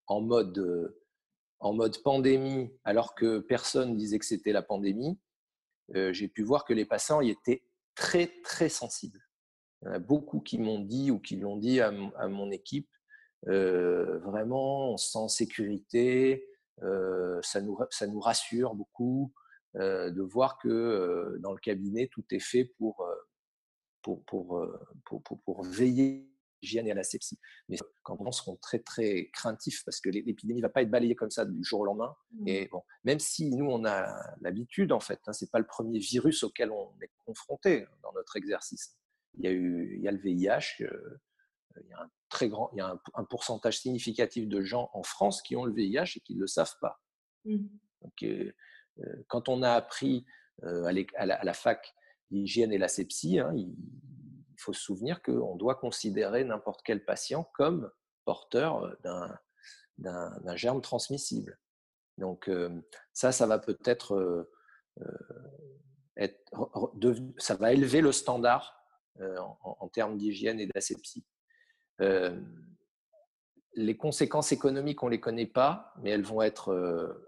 en, 0.08 0.22
mode, 0.22 0.96
en 1.60 1.74
mode 1.74 2.02
pandémie, 2.04 2.72
alors 2.86 3.16
que 3.16 3.40
personne 3.40 3.98
disait 3.98 4.20
que 4.20 4.26
c'était 4.26 4.54
la 4.54 4.62
pandémie. 4.62 5.20
j'ai 5.94 6.28
pu 6.30 6.44
voir 6.44 6.64
que 6.64 6.74
les 6.74 6.86
patients 6.86 7.20
y 7.20 7.32
étaient 7.32 7.64
très, 7.96 8.28
très 8.44 8.70
sensibles. 8.70 9.22
Il 9.82 9.88
y 9.88 9.89
en 9.89 9.94
a 9.94 10.00
beaucoup 10.00 10.39
qui 10.39 10.60
m'ont 10.60 10.80
dit 10.80 11.12
ou 11.12 11.20
qui 11.20 11.38
l'ont 11.38 11.58
dit 11.58 11.82
à, 11.82 11.91
mon 11.91 12.52
équipe, 12.52 12.89
vraiment, 13.44 14.94
on 14.94 14.98
se 14.98 15.12
sent 15.12 15.17
en 15.17 15.28
sécurité, 15.28 16.48
ça, 16.82 17.62
nous, 17.62 17.78
ça 17.89 18.08
nous 18.08 18.20
rassure 18.20 18.76
beaucoup. 18.76 19.34
Euh, 19.78 20.12
de 20.12 20.22
voir 20.22 20.58
que 20.58 20.67
euh, 20.67 21.38
dans 21.39 21.54
le 21.54 21.58
cabinet, 21.58 22.10
tout 22.12 22.26
est 22.32 22.41
fait 22.41 22.65
pour, 22.78 23.00
euh, 23.02 23.15
pour, 24.02 24.22
pour, 24.26 24.67
pour, 25.06 25.24
pour, 25.24 25.63
veiller 25.63 26.28
à 26.28 26.60
l'hygiène 26.62 26.88
et 26.88 26.91
à 26.91 26.96
la 26.96 27.04
sepsie. 27.04 27.39
Mais 27.70 27.78
quand 28.04 28.17
on 28.20 28.34
seront 28.34 28.58
très 28.58 28.80
très 28.80 29.30
craintifs 29.32 29.86
parce 29.86 30.02
que 30.02 30.10
l'épidémie 30.10 30.60
ne 30.60 30.65
va 30.65 30.70
pas 30.70 30.82
être 30.82 30.91
balayée 30.91 31.15
comme 31.15 31.32
ça 31.32 31.46
du 31.46 31.63
jour 31.63 31.80
au 31.80 31.86
lendemain. 31.86 32.13
Mmh. 32.34 32.48
Et 32.50 32.67
bon, 32.67 32.84
même 33.06 33.20
si 33.20 33.50
nous 33.50 33.65
on 33.65 33.86
a 33.86 34.13
l'habitude 34.41 34.91
en 34.91 35.00
fait, 35.00 35.22
hein, 35.26 35.32
c'est 35.32 35.50
pas 35.50 35.60
le 35.60 35.67
premier 35.67 36.00
virus 36.00 36.44
auquel 36.44 36.70
on 36.70 36.91
est 37.02 37.12
confronté 37.26 37.88
dans 38.04 38.12
notre 38.12 38.36
exercice. 38.36 38.98
Il 39.36 39.46
y 39.46 39.48
a 39.48 39.52
eu, 39.52 39.96
il 39.98 40.02
y 40.02 40.08
a 40.08 40.12
le 40.12 40.17
VIH. 40.17 40.80
il 40.80 41.89
y 41.89 41.94
a 41.94 42.02
un 42.02 42.10
très 42.30 42.50
grand, 42.50 42.70
il 42.74 42.78
y 42.78 42.82
a 42.82 43.00
un, 43.13 43.24
pourcentage 43.26 43.80
significatif 43.80 44.48
de 44.48 44.62
gens 44.62 44.89
en 44.94 45.04
France 45.04 45.41
qui 45.41 45.56
ont 45.56 45.65
le 45.65 45.74
VIH 45.74 46.17
et 46.17 46.20
qui 46.22 46.36
ne 46.36 46.41
le 46.41 46.48
savent 46.48 46.76
pas. 46.82 47.00
Mmh. 47.46 47.67
Donc, 48.02 48.24
euh, 48.24 48.54
quand 49.28 49.50
on 49.50 49.62
a 49.62 49.72
appris 49.72 50.26
euh, 50.63 50.86
à, 51.15 51.26
la, 51.26 51.54
fac 51.54 51.94
l'hygiène 52.32 52.72
et 52.72 52.78
la 52.78 52.88
sepsie, 52.88 53.39
hein, 53.39 53.52
il, 53.56 53.76
faut 54.58 54.74
se 54.74 54.82
souvenir 54.82 55.24
qu'on 55.24 55.56
doit 55.56 55.74
considérer 55.74 56.44
n'importe 56.44 56.82
quel 56.86 57.04
patient 57.04 57.50
comme 57.56 57.91
porteur 58.26 58.84
euh, 59.06 59.28
d'un 59.98 60.56
germe 60.56 60.82
transmissible. 60.82 61.58
Donc 62.20 62.48
ça, 63.12 63.32
ça 63.32 63.48
va 63.48 63.58
peut-être 63.58 64.48
être, 66.15 66.38
ça 67.39 67.56
va 67.56 67.74
élever 67.74 68.02
le 68.02 68.12
standard 68.12 68.81
en, 69.19 69.88
termes 69.89 70.17
d'hygiène 70.17 70.60
et 70.60 70.67
d'asepsie. 70.67 71.26
les 73.76 73.97
conséquences 73.97 74.52
économiques, 74.52 75.04
on 75.04 75.08
ne 75.08 75.12
les 75.12 75.19
connaît 75.19 75.45
pas, 75.45 75.93
mais 76.02 76.12
elles 76.12 76.24
vont 76.24 76.41
être, 76.41 76.74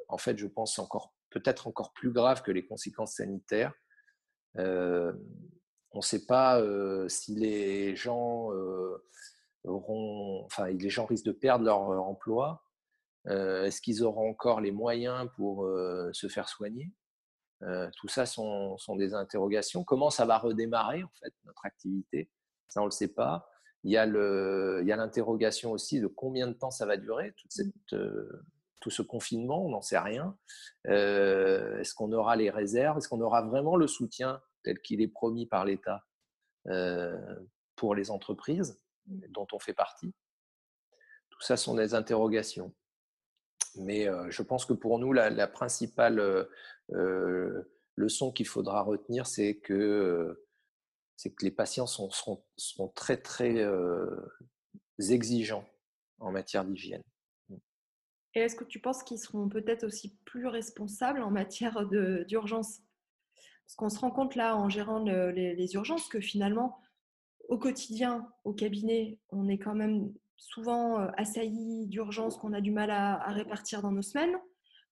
en 0.08 0.18
fait, 0.18 0.38
je 0.38 0.48
pense, 0.48 0.80
encore 0.80 1.14
peut-être 1.34 1.68
encore 1.68 1.92
plus 1.94 2.12
grave 2.12 2.44
que 2.44 2.52
les 2.52 2.66
conséquences 2.66 3.16
sanitaires. 3.16 3.74
Euh, 4.58 5.12
on 5.92 6.00
ne 6.00 6.04
sait 6.04 6.26
pas 6.26 6.60
euh, 6.60 7.08
si 7.10 7.36
les 7.36 7.96
gens 7.96 8.54
euh, 8.54 9.04
auront, 9.64 10.46
enfin, 10.46 10.68
les 10.68 10.90
gens 10.90 11.06
risquent 11.06 11.26
de 11.26 11.32
perdre 11.32 11.66
leur 11.66 11.80
emploi. 11.80 12.64
Est-ce 13.26 13.80
qu'ils 13.80 14.04
auront 14.04 14.30
encore 14.30 14.60
les 14.60 14.74
moyens 14.74 15.30
pour 15.38 15.66
se 16.12 16.28
faire 16.28 16.50
soigner? 16.50 16.92
Tout 17.96 18.08
ça 18.10 18.26
sont, 18.26 18.78
sont, 18.78 18.98
des 18.98 19.14
interrogations. 19.14 19.86
Comment 19.86 20.10
ça 20.10 20.26
va 20.26 20.38
redémarrer 20.38 21.04
en 21.04 21.12
fait 21.18 21.34
notre 21.46 21.66
activité? 21.66 22.30
Ça, 22.68 22.82
on 22.82 22.86
le 22.86 22.92
sait 22.92 23.08
pas. 23.08 23.50
Il 23.86 23.92
y 23.92 23.98
a 23.98 24.06
l'interrogation 24.06 25.72
aussi 25.72 26.02
de 26.02 26.08
combien 26.08 26.48
de 26.48 26.54
temps 26.54 26.72
ça 26.72 26.86
va 26.86 26.98
durer, 26.98 27.34
toute 27.38 27.52
cette, 27.52 27.74
tout 28.84 28.90
ce 28.90 29.02
confinement, 29.02 29.66
on 29.66 29.70
n'en 29.70 29.82
sait 29.82 29.98
rien. 29.98 30.38
Euh, 30.88 31.80
est-ce 31.80 31.96
qu'on 31.96 32.12
aura 32.12 32.36
les 32.36 32.50
réserves? 32.50 32.98
Est-ce 32.98 33.08
qu'on 33.08 33.22
aura 33.22 33.42
vraiment 33.42 33.78
le 33.78 33.88
soutien 33.88 34.42
tel 34.62 34.82
qu'il 34.82 35.00
est 35.00 35.08
promis 35.08 35.46
par 35.46 35.64
l'État 35.64 36.04
euh, 36.68 37.18
pour 37.78 37.96
les 37.96 38.12
entreprises 38.12 38.82
dont 39.06 39.48
on 39.54 39.60
fait 39.60 39.74
partie? 39.74 40.14
Tout 41.30 41.42
ça 41.42 41.56
sont 41.56 41.76
des 41.76 41.96
interrogations. 41.96 42.76
Mais 43.76 44.08
euh, 44.08 44.30
je 44.30 44.42
pense 44.42 44.66
que 44.66 44.74
pour 44.74 45.00
nous, 45.00 45.14
la, 45.14 45.48
principale 45.48 46.48
leçon 47.96 48.32
qu'il 48.32 48.48
faudra 48.48 48.82
retenir, 48.82 49.28
c'est 49.28 49.56
que, 49.56 50.44
c'est 51.16 51.32
que 51.32 51.46
les 51.46 51.52
patients 51.52 51.88
sont, 51.88 52.10
seront 52.58 52.88
très, 52.90 53.18
très 53.18 53.66
exigeants 55.10 55.68
en 56.20 56.32
matière 56.32 56.66
d'hygiène. 56.66 57.04
Et 58.36 58.40
est-ce 58.40 58.56
que 58.56 58.64
tu 58.64 58.80
penses 58.80 59.04
qu'ils 59.04 59.20
seront 59.20 59.48
peut-être 59.48 59.86
aussi 59.86 60.18
plus 60.26 60.48
responsables 60.48 61.22
en 61.22 61.30
matière 61.30 61.86
d'urgence? 62.28 62.80
Parce 63.66 63.76
qu'on 63.76 63.90
se 63.90 64.00
rend 64.00 64.12
compte 64.12 64.36
là, 64.36 64.58
en 64.58 64.70
gérant 64.70 65.00
les, 65.00 65.74
urgences, 65.74 66.08
que 66.08 66.20
finalement, 66.20 66.80
au 67.48 67.58
quotidien, 67.58 68.28
au 68.44 68.54
cabinet, 68.54 69.20
on 69.30 69.48
est 69.50 69.60
quand 69.60 69.76
même 69.76 70.14
souvent 70.38 71.00
euh, 71.00 71.08
assailli 71.18 71.88
d'urgences 71.88 72.38
qu'on 72.38 72.54
a 72.54 72.62
du 72.62 72.72
mal 72.72 72.92
à, 72.92 73.32
répartir 73.32 73.82
dans 73.82 73.92
nos 73.92 74.02
semaines. 74.02 74.36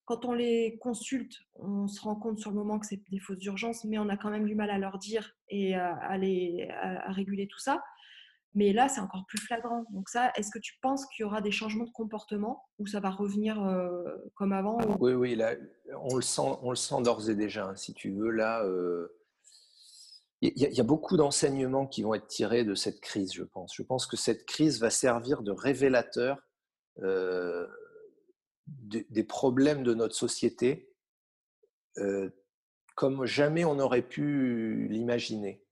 Quand 0.05 0.25
on 0.25 0.33
les 0.33 0.77
consulte, 0.81 1.33
on 1.55 1.87
se 1.87 2.01
rend 2.01 2.15
compte 2.15 2.39
sur 2.39 2.49
le 2.49 2.57
moment 2.57 2.79
que 2.79 2.85
c'est 2.85 3.01
des 3.09 3.19
fausses 3.19 3.43
urgences, 3.45 3.85
mais 3.85 3.97
on 3.97 4.09
a 4.09 4.17
quand 4.17 4.29
même 4.29 4.45
du 4.45 4.55
mal 4.55 4.69
à 4.69 4.77
leur 4.77 4.97
dire 4.97 5.31
et 5.49 5.75
à, 5.75 5.95
à 5.95 7.11
réguler 7.11 7.47
tout 7.47 7.59
ça. 7.59 7.81
Mais 8.53 8.73
là, 8.73 8.89
c'est 8.89 8.99
encore 8.99 9.25
plus 9.27 9.37
flagrant. 9.37 9.85
Donc 9.91 10.09
ça, 10.09 10.31
est-ce 10.35 10.51
que 10.51 10.59
tu 10.59 10.77
penses 10.81 11.05
qu'il 11.07 11.23
y 11.23 11.25
aura 11.25 11.41
des 11.41 11.51
changements 11.51 11.85
de 11.85 11.91
comportement 11.91 12.65
ou 12.79 12.87
ça 12.87 12.99
va 12.99 13.09
revenir 13.09 13.63
euh, 13.63 14.03
comme 14.35 14.51
avant 14.51 14.77
Oui, 14.99 15.13
oui, 15.13 15.35
là, 15.35 15.55
on 16.01 16.15
le 16.15 16.21
sent, 16.21 16.41
sent 16.75 17.01
d'ores 17.01 17.29
et 17.29 17.35
déjà. 17.35 17.67
Hein, 17.67 17.75
si 17.75 17.93
tu 17.93 18.11
veux, 18.11 18.29
là, 18.29 18.63
euh, 18.65 19.07
il 20.41 20.57
y, 20.57 20.79
a 20.79 20.83
beaucoup 20.83 21.17
d'enseignements 21.17 21.85
qui 21.85 22.01
vont 22.01 22.15
être 22.15 22.27
tirés 22.27 22.63
de 22.63 22.73
cette 22.73 22.99
crise, 22.99 23.31
je 23.33 23.43
pense. 23.43 23.75
Je 23.75 23.83
pense 23.83 24.07
que 24.07 24.17
cette 24.17 24.45
crise 24.45 24.79
va 24.79 24.89
servir 24.89 25.43
de 25.43 25.51
révélateur 25.51 26.41
euh, 27.03 27.67
des 28.67 29.23
problèmes 29.23 29.83
de 29.83 29.93
notre 29.93 30.15
société 30.15 30.87
comme 32.95 33.25
jamais 33.25 33.65
on 33.65 33.79
aurait 33.79 34.07
pu 34.07 34.87
l'imaginer 34.89 35.63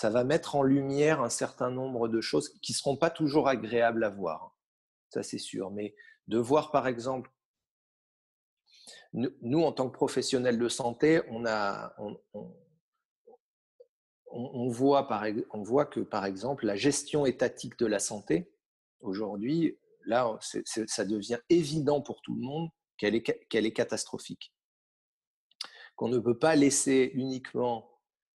ça 0.00 0.08
va 0.08 0.24
mettre 0.24 0.56
en 0.56 0.62
lumière 0.62 1.20
un 1.20 1.28
certain 1.28 1.70
nombre 1.70 2.08
de 2.08 2.22
choses 2.22 2.58
qui 2.62 2.72
ne 2.72 2.76
seront 2.76 2.96
pas 2.96 3.10
toujours 3.10 3.48
agréables 3.48 4.02
à 4.04 4.08
voir. 4.08 4.56
Ça, 5.10 5.22
c'est 5.22 5.38
sûr. 5.38 5.70
Mais 5.70 5.94
de 6.28 6.38
voir, 6.38 6.70
par 6.70 6.86
exemple, 6.86 7.30
nous, 9.12 9.62
en 9.62 9.72
tant 9.72 9.90
que 9.90 9.94
professionnels 9.94 10.58
de 10.58 10.68
santé, 10.68 11.20
on, 11.28 11.44
a, 11.44 11.94
on 14.32 14.68
voit 14.68 15.86
que, 15.86 16.00
par 16.00 16.24
exemple, 16.24 16.66
la 16.66 16.76
gestion 16.76 17.26
étatique 17.26 17.78
de 17.78 17.86
la 17.86 17.98
santé, 17.98 18.52
aujourd'hui, 19.00 19.78
là, 20.06 20.38
ça 20.40 21.04
devient 21.04 21.38
évident 21.48 22.00
pour 22.00 22.22
tout 22.22 22.34
le 22.34 22.42
monde 22.42 22.68
qu'elle 22.96 23.14
est 23.14 23.72
catastrophique. 23.72 24.52
Qu'on 25.96 26.08
ne 26.08 26.18
peut 26.18 26.38
pas 26.38 26.56
laisser 26.56 27.10
uniquement 27.14 27.90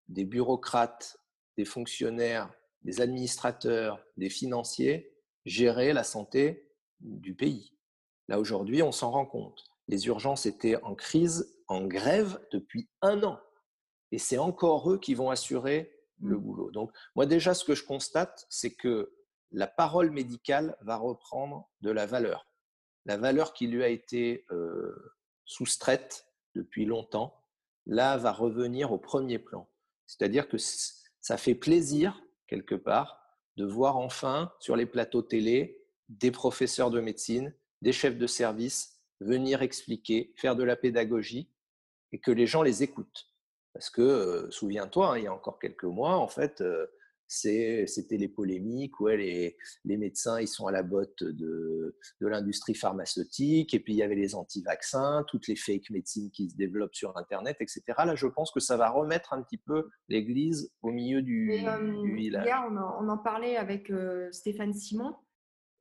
des 0.08 0.26
bureaucrates 0.26 1.18
des 1.58 1.66
fonctionnaires, 1.66 2.52
des 2.82 3.02
administrateurs, 3.02 4.04
des 4.18 4.30
financiers 4.30 5.14
gérer 5.46 5.94
la 5.94 6.04
santé 6.04 6.70
du 7.00 7.36
pays. 7.36 7.76
Là, 8.28 8.40
aujourd'hui, 8.40 8.82
on 8.82 8.92
s'en 8.92 9.12
rend 9.12 9.26
compte. 9.26 9.64
Les 9.88 10.08
urgences 10.08 10.46
étaient 10.46 10.82
en 10.84 10.96
crise, 10.96 11.60
en 11.68 11.86
grève 11.86 12.40
depuis 12.52 12.90
un 13.02 13.22
an. 13.24 13.40
Et 14.14 14.20
c'est 14.20 14.38
encore 14.38 14.92
eux 14.92 15.00
qui 15.00 15.16
vont 15.16 15.32
assurer 15.32 15.92
le 16.22 16.38
boulot. 16.38 16.70
Donc, 16.70 16.92
moi, 17.16 17.26
déjà, 17.26 17.56
ce 17.56 17.66
que 17.66 17.74
je 17.74 17.84
constate, 17.84 18.46
c'est 18.48 18.76
que 18.76 19.12
la 19.50 19.66
parole 19.66 20.12
médicale 20.12 20.78
va 20.82 20.98
reprendre 20.98 21.68
de 21.82 21.90
la 21.90 22.06
valeur. 22.06 22.48
La 23.06 23.18
valeur 23.18 23.54
qui 23.54 23.66
lui 23.66 23.84
a 23.84 23.90
été 23.90 24.46
soustraite 25.46 26.28
depuis 26.54 26.86
longtemps, 26.86 27.42
là, 27.88 28.16
va 28.18 28.32
revenir 28.32 28.92
au 28.92 29.00
premier 29.00 29.40
plan. 29.40 29.68
C'est-à-dire 30.06 30.48
que 30.48 30.58
ça 30.60 31.38
fait 31.38 31.56
plaisir, 31.56 32.22
quelque 32.46 32.76
part, 32.76 33.20
de 33.58 33.66
voir 33.66 33.98
enfin 33.98 34.54
sur 34.60 34.76
les 34.76 34.86
plateaux 34.86 35.24
télé 35.24 35.84
des 36.08 36.30
professeurs 36.30 36.92
de 36.92 37.02
médecine, 37.02 37.52
des 37.82 37.94
chefs 37.94 38.20
de 38.20 38.28
service 38.28 39.02
venir 39.22 39.64
expliquer, 39.64 40.36
faire 40.38 40.56
de 40.56 40.64
la 40.64 40.76
pédagogie 40.76 41.50
et 42.12 42.20
que 42.20 42.30
les 42.30 42.46
gens 42.46 42.62
les 42.62 42.84
écoutent. 42.84 43.33
Parce 43.74 43.90
que, 43.90 44.48
souviens-toi, 44.52 45.14
hein, 45.14 45.18
il 45.18 45.24
y 45.24 45.28
a 45.28 45.34
encore 45.34 45.60
quelques 45.60 45.84
mois, 45.84 46.18
en 46.18 46.28
fait, 46.28 46.64
c'était 47.28 48.18
les 48.18 48.28
polémiques 48.28 49.00
où 49.00 49.08
les, 49.08 49.58
les, 49.86 49.98
médecins 49.98 50.40
ils 50.40 50.48
sont 50.48 50.68
à 50.68 50.72
la 50.72 50.84
botte 50.84 51.24
de, 51.24 51.98
de 52.22 52.28
l'industrie 52.28 52.76
pharmaceutique, 52.76 53.74
et 53.74 53.80
puis 53.80 53.94
il 53.94 53.98
y 53.98 54.04
avait 54.04 54.16
les 54.16 54.36
anti-vaccins, 54.36 55.26
toutes 55.28 55.48
les 55.48 55.56
fake 55.56 55.90
médecines 55.90 56.30
qui 56.32 56.50
se 56.50 56.56
développent 56.56 56.96
sur 56.96 57.18
Internet, 57.18 57.58
etc. 57.60 57.82
Là, 57.98 58.16
je 58.16 58.28
pense 58.28 58.52
que 58.52 58.60
ça 58.60 58.78
va 58.78 58.90
remettre 58.90 59.34
un 59.34 59.42
petit 59.42 59.58
peu 59.58 59.90
l'église 60.10 60.72
au 60.82 60.92
milieu 60.92 61.22
du, 61.22 61.52
village. 62.16 62.46
Hier, 62.46 62.64
on 62.70 62.78
en, 62.78 63.04
on 63.04 63.10
en, 63.10 63.18
parlait 63.18 63.58
avec 63.58 63.92
Stéphane 64.32 64.74
Simon, 64.74 65.16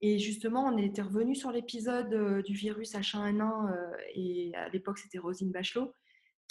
et 0.00 0.18
justement, 0.18 0.64
on 0.64 0.78
était 0.78 1.02
revenu 1.02 1.35
sur 1.35 1.52
l'épisode 1.52 2.42
du 2.42 2.55
virus 2.55 2.94
H1N1, 2.94 3.72
et 4.14 4.52
à 4.55 4.68
l'époque, 4.70 4.98
c'était 4.98 5.18
Rosine 5.18 5.52
Bachelot, 5.52 5.94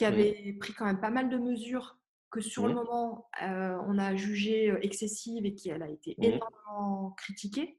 qui 0.02 0.06
avait 0.06 0.54
pris 0.60 0.74
quand 0.74 0.86
même 0.86 1.00
pas 1.00 1.12
mal 1.12 1.30
de 1.30 1.38
mesures 1.38 2.00
que 2.32 2.42
sur 2.42 2.66
le 2.66 2.74
mmh. 2.74 2.76
moment, 2.76 3.30
on 3.40 4.00
a 4.00 4.16
jugé 4.16 4.74
excessive 4.82 5.46
et 5.46 5.54
qui 5.54 5.70
a 5.70 5.88
été 5.88 6.16
mmh. 6.18 6.24
énormément 6.24 7.12
critiquée. 7.18 7.78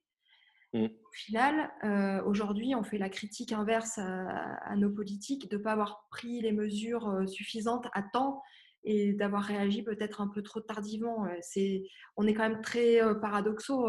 Mmh. 0.72 0.85
Au 0.85 1.12
final, 1.12 2.22
aujourd'hui, 2.24 2.76
on 2.76 2.85
fait 2.85 2.98
la 2.98 3.08
critique 3.08 3.50
inverse 3.50 3.98
à 3.98 4.76
nos 4.76 4.90
politiques 4.90 5.50
de 5.50 5.56
ne 5.56 5.62
pas 5.62 5.72
avoir 5.72 6.06
pris 6.11 6.40
les 6.40 6.52
mesures 6.52 7.28
suffisantes 7.28 7.88
à 7.92 8.02
temps 8.04 8.40
et 8.85 9.12
d'avoir 9.12 9.42
réagi 9.42 9.83
peut-être 9.83 10.21
un 10.21 10.29
peu 10.29 10.42
trop 10.42 10.61
tardivement. 10.61 11.29
C'est, 11.40 11.85
on 12.16 12.27
est 12.27 12.35
quand 12.35 12.49
même 12.49 12.62
très 12.62 12.99
paradoxaux. 13.21 13.88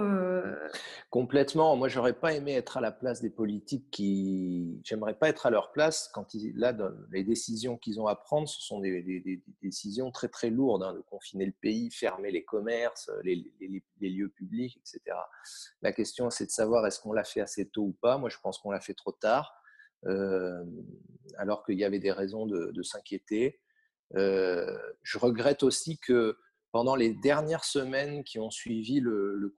Complètement. 1.09 1.75
Moi, 1.75 1.87
j'aurais 1.87 2.13
pas 2.13 2.33
aimé 2.33 2.53
être 2.53 2.77
à 2.77 2.81
la 2.81 2.91
place 2.91 3.21
des 3.21 3.31
politiques 3.31 3.89
qui, 3.89 4.79
j'aimerais 4.83 5.17
pas 5.17 5.29
être 5.29 5.45
à 5.45 5.49
leur 5.49 5.71
place 5.71 6.09
quand 6.13 6.33
ils, 6.33 6.55
là, 6.55 6.77
les 7.11 7.23
décisions 7.23 7.77
qu'ils 7.77 7.99
ont 7.99 8.07
à 8.07 8.15
prendre, 8.15 8.47
ce 8.47 8.61
sont 8.61 8.79
des, 8.79 9.41
décisions 9.61 10.11
très 10.11 10.27
très 10.27 10.49
lourdes, 10.49 10.83
hein, 10.83 10.93
de 10.93 11.01
confiner 11.01 11.45
le 11.45 11.53
pays, 11.59 11.89
fermer 11.91 12.31
les 12.31 12.43
commerces, 12.43 13.09
les, 13.23 13.43
lieux 13.99 14.29
publics, 14.29 14.77
etc. 14.77 15.17
La 15.81 15.91
question, 15.91 16.29
c'est 16.29 16.45
de 16.45 16.51
savoir 16.51 16.85
est-ce 16.85 16.99
qu'on 16.99 17.13
l'a 17.13 17.23
fait 17.23 17.41
assez 17.41 17.67
tôt 17.67 17.83
ou 17.83 17.97
pas. 17.99 18.17
Moi, 18.17 18.29
je 18.29 18.37
pense 18.41 18.59
qu'on 18.59 18.71
l'a 18.71 18.81
fait 18.81 18.93
trop 18.93 19.11
tard. 19.11 19.55
alors 21.37 21.65
qu'il 21.65 21.79
y 21.79 21.83
avait 21.83 21.99
des 21.99 22.11
raisons 22.11 22.45
de 22.45 22.83
s'inquiéter. 22.83 23.62
Euh, 24.15 24.77
je 25.01 25.17
regrette 25.17 25.63
aussi 25.63 25.97
que 25.97 26.37
pendant 26.71 26.95
les 26.95 27.13
dernières 27.13 27.63
semaines 27.63 28.23
qui 28.23 28.39
ont 28.39 28.49
suivi 28.49 28.99
le, 28.99 29.55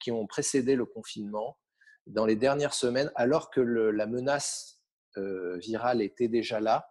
qui 0.00 0.10
ont 0.10 0.26
précédé 0.26 0.76
le 0.76 0.86
confinement, 0.86 1.58
dans 2.06 2.26
les 2.26 2.36
dernières 2.36 2.74
semaines, 2.74 3.10
alors 3.14 3.50
que 3.50 3.60
la 3.60 4.06
menace 4.06 4.80
euh, 5.16 5.56
virale 5.58 6.02
était 6.02 6.28
déjà 6.28 6.60
là, 6.60 6.88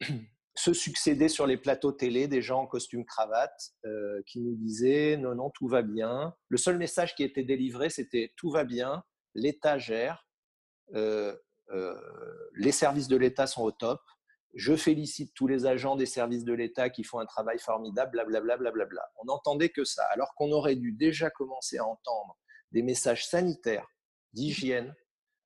se 0.54 0.74
succédaient 0.74 1.28
sur 1.28 1.46
les 1.46 1.56
plateaux 1.56 1.92
télé 1.92 2.28
des 2.28 2.42
gens 2.42 2.60
en 2.60 2.66
costume 2.66 3.04
cravate 3.04 3.72
euh, 3.86 4.20
qui 4.26 4.40
nous 4.40 4.54
disaient 4.54 5.16
non 5.16 5.34
non 5.34 5.50
tout 5.50 5.66
va 5.66 5.82
bien. 5.82 6.34
Le 6.48 6.58
seul 6.58 6.76
message 6.76 7.14
qui 7.14 7.22
était 7.24 7.42
délivré 7.42 7.88
c'était 7.88 8.32
tout 8.36 8.50
va 8.50 8.64
bien, 8.64 9.02
l'État 9.34 9.78
gère, 9.78 10.26
les 10.92 12.72
services 12.72 13.08
de 13.08 13.16
l'État 13.16 13.46
sont 13.46 13.62
au 13.62 13.72
top, 13.72 14.00
je 14.54 14.76
félicite 14.76 15.32
tous 15.34 15.46
les 15.46 15.66
agents 15.66 15.96
des 15.96 16.06
services 16.06 16.44
de 16.44 16.52
l'État 16.52 16.90
qui 16.90 17.04
font 17.04 17.18
un 17.18 17.26
travail 17.26 17.58
formidable, 17.58 18.22
blablabla. 18.26 18.70
Bla, 18.70 19.10
On 19.20 19.26
n'entendait 19.26 19.70
que 19.70 19.84
ça, 19.84 20.04
alors 20.10 20.34
qu'on 20.34 20.52
aurait 20.52 20.76
dû 20.76 20.92
déjà 20.92 21.30
commencer 21.30 21.78
à 21.78 21.86
entendre 21.86 22.36
des 22.70 22.82
messages 22.82 23.26
sanitaires, 23.26 23.86
d'hygiène, 24.32 24.94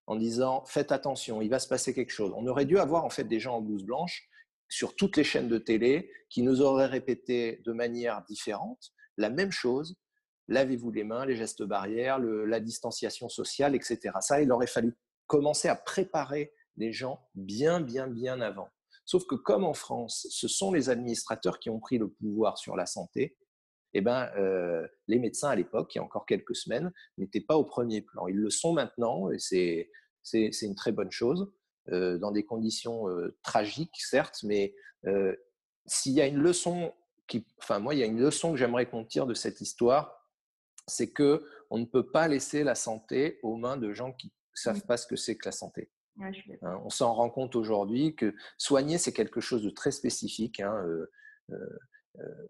en 0.06 0.16
disant 0.16 0.64
faites 0.66 0.92
attention, 0.92 1.42
il 1.42 1.50
va 1.50 1.58
se 1.58 1.68
passer 1.68 1.94
quelque 1.94 2.12
chose. 2.12 2.32
On 2.36 2.46
aurait 2.46 2.64
dû 2.64 2.78
avoir 2.78 3.04
en 3.04 3.10
fait 3.10 3.24
des 3.24 3.40
gens 3.40 3.56
en 3.56 3.60
blouse 3.60 3.84
blanche 3.84 4.28
sur 4.68 4.96
toutes 4.96 5.16
les 5.16 5.24
chaînes 5.24 5.48
de 5.48 5.58
télé 5.58 6.10
qui 6.28 6.42
nous 6.42 6.60
auraient 6.60 6.86
répété 6.86 7.62
de 7.64 7.72
manière 7.72 8.24
différente 8.24 8.92
la 9.16 9.30
même 9.30 9.50
chose. 9.50 9.96
Lavez-vous 10.48 10.92
les 10.92 11.04
mains, 11.04 11.26
les 11.26 11.36
gestes 11.36 11.64
barrières, 11.64 12.18
la 12.18 12.60
distanciation 12.60 13.28
sociale, 13.28 13.74
etc. 13.74 14.10
Ça, 14.20 14.40
il 14.40 14.52
aurait 14.52 14.68
fallu 14.68 14.96
commencer 15.26 15.68
à 15.68 15.74
préparer 15.74 16.52
les 16.76 16.92
gens 16.92 17.20
bien, 17.34 17.80
bien, 17.80 18.06
bien 18.06 18.40
avant. 18.40 18.68
Sauf 19.06 19.24
que 19.26 19.36
comme 19.36 19.64
en 19.64 19.72
France, 19.72 20.26
ce 20.30 20.48
sont 20.48 20.72
les 20.72 20.90
administrateurs 20.90 21.60
qui 21.60 21.70
ont 21.70 21.78
pris 21.78 21.96
le 21.96 22.08
pouvoir 22.08 22.58
sur 22.58 22.76
la 22.76 22.86
santé, 22.86 23.36
eh 23.94 24.00
ben, 24.00 24.28
euh, 24.36 24.86
les 25.06 25.18
médecins 25.18 25.48
à 25.48 25.54
l'époque, 25.54 25.94
il 25.94 25.98
y 25.98 26.00
a 26.00 26.04
encore 26.04 26.26
quelques 26.26 26.56
semaines, 26.56 26.92
n'étaient 27.16 27.40
pas 27.40 27.56
au 27.56 27.64
premier 27.64 28.02
plan. 28.02 28.26
Ils 28.26 28.36
le 28.36 28.50
sont 28.50 28.72
maintenant 28.72 29.30
et 29.30 29.38
c'est, 29.38 29.90
c'est, 30.22 30.50
une 30.62 30.74
très 30.74 30.92
bonne 30.92 31.12
chose, 31.12 31.50
euh, 31.88 32.18
dans 32.18 32.32
des 32.32 32.44
conditions 32.44 33.08
euh, 33.08 33.38
tragiques, 33.42 33.96
certes, 33.96 34.40
mais 34.42 34.74
s'il 35.86 36.12
y 36.12 36.20
a 36.20 36.26
une 36.26 36.38
leçon, 36.38 36.92
qui, 37.28 37.46
enfin 37.58 37.78
moi, 37.78 37.94
il 37.94 38.00
y 38.00 38.02
a 38.02 38.06
une 38.06 38.20
leçon 38.20 38.50
que 38.50 38.56
j'aimerais 38.58 38.86
qu'on 38.86 39.04
tire 39.04 39.26
de 39.26 39.34
cette 39.34 39.60
histoire, 39.60 40.28
c'est 40.88 41.12
que 41.12 41.44
on 41.70 41.78
ne 41.78 41.84
peut 41.84 42.10
pas 42.10 42.26
laisser 42.26 42.64
la 42.64 42.74
santé 42.74 43.38
aux 43.44 43.56
mains 43.56 43.76
de 43.76 43.92
gens 43.92 44.12
qui 44.12 44.26
ne 44.26 44.32
savent 44.54 44.84
pas 44.84 44.96
ce 44.96 45.06
que 45.06 45.14
c'est 45.14 45.36
que 45.36 45.46
la 45.46 45.52
santé. 45.52 45.90
Hein, 46.20 46.80
on 46.84 46.90
s'en 46.90 47.14
rend 47.14 47.30
compte 47.30 47.56
aujourd'hui 47.56 48.14
que 48.14 48.34
soigner, 48.56 48.98
c'est 48.98 49.12
quelque 49.12 49.40
chose 49.40 49.62
de 49.62 49.70
très 49.70 49.90
spécifique. 49.90 50.60
Hein, 50.60 50.74
euh, 50.86 51.10
euh, 51.50 51.78
euh, 52.20 52.48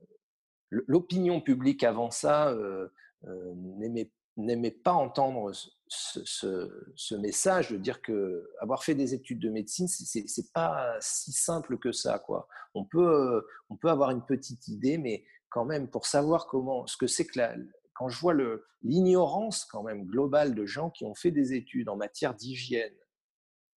l'opinion 0.71 1.41
publique 1.41 1.85
avant 1.85 2.11
ça 2.11 2.55
n'aimait 4.37 4.71
pas 4.71 4.93
entendre 4.93 5.53
ce, 5.89 7.15
message 7.17 7.71
de 7.71 7.77
dire 7.77 8.03
que 8.03 8.49
avoir 8.61 8.85
fait 8.85 8.95
des 8.95 9.15
études 9.15 9.41
de 9.41 9.51
médecine, 9.51 9.89
c'est 9.89 10.53
pas 10.53 10.97
si 11.01 11.33
simple 11.33 11.79
que 11.79 11.93
ça. 11.93 12.19
Quoi. 12.19 12.49
On, 12.75 12.85
peut, 12.85 13.45
on 13.71 13.77
peut 13.77 13.91
avoir 13.91 14.11
une 14.11 14.25
petite 14.25 14.69
idée, 14.69 14.99
mais 14.99 15.25
quand 15.49 15.65
même, 15.65 15.89
pour 15.89 16.07
savoir 16.07 16.47
comment, 16.47 16.87
ce 16.87 16.97
que 16.97 17.07
c'est 17.07 17.27
que 17.27 17.39
la, 17.39 17.55
quand 17.95 18.09
je 18.09 18.21
vois 18.21 18.35
l'ignorance 18.83 19.65
quand 19.65 19.83
même 19.83 20.05
globale 20.05 20.55
de 20.55 20.67
gens 20.67 20.91
qui 20.91 21.05
ont 21.05 21.15
fait 21.15 21.31
des 21.31 21.55
études 21.55 21.89
en 21.89 21.97
matière 21.97 22.35
d'hygiène, 22.35 22.93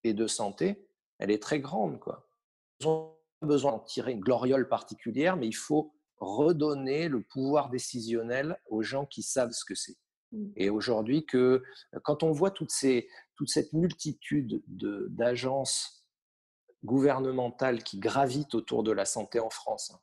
et 0.04 0.14
de 0.14 0.26
santé, 0.26 0.86
elle 1.18 1.30
est 1.30 1.42
très 1.42 1.60
grande. 1.60 2.00
Quoi. 2.00 2.28
Ils 2.80 2.88
ont 2.88 3.14
besoin 3.42 3.72
d'en 3.72 3.80
tirer 3.80 4.12
une 4.12 4.20
gloriole 4.20 4.68
particulière, 4.68 5.36
mais 5.36 5.46
il 5.46 5.56
faut 5.56 5.92
redonner 6.18 7.08
le 7.08 7.22
pouvoir 7.22 7.70
décisionnel 7.70 8.58
aux 8.68 8.82
gens 8.82 9.06
qui 9.06 9.22
savent 9.22 9.52
ce 9.52 9.64
que 9.64 9.74
c'est. 9.74 9.96
Mmh. 10.32 10.50
Et 10.56 10.70
aujourd'hui, 10.70 11.24
que 11.24 11.62
quand 12.02 12.22
on 12.22 12.32
voit 12.32 12.50
toutes 12.50 12.70
ces, 12.70 13.08
toute 13.36 13.48
cette 13.48 13.72
multitude 13.72 14.62
d'agences 14.66 16.04
gouvernementales 16.84 17.82
qui 17.82 17.98
gravitent 17.98 18.54
autour 18.54 18.82
de 18.82 18.92
la 18.92 19.04
santé 19.04 19.40
en 19.40 19.50
France, 19.50 19.92
hein, 19.94 20.00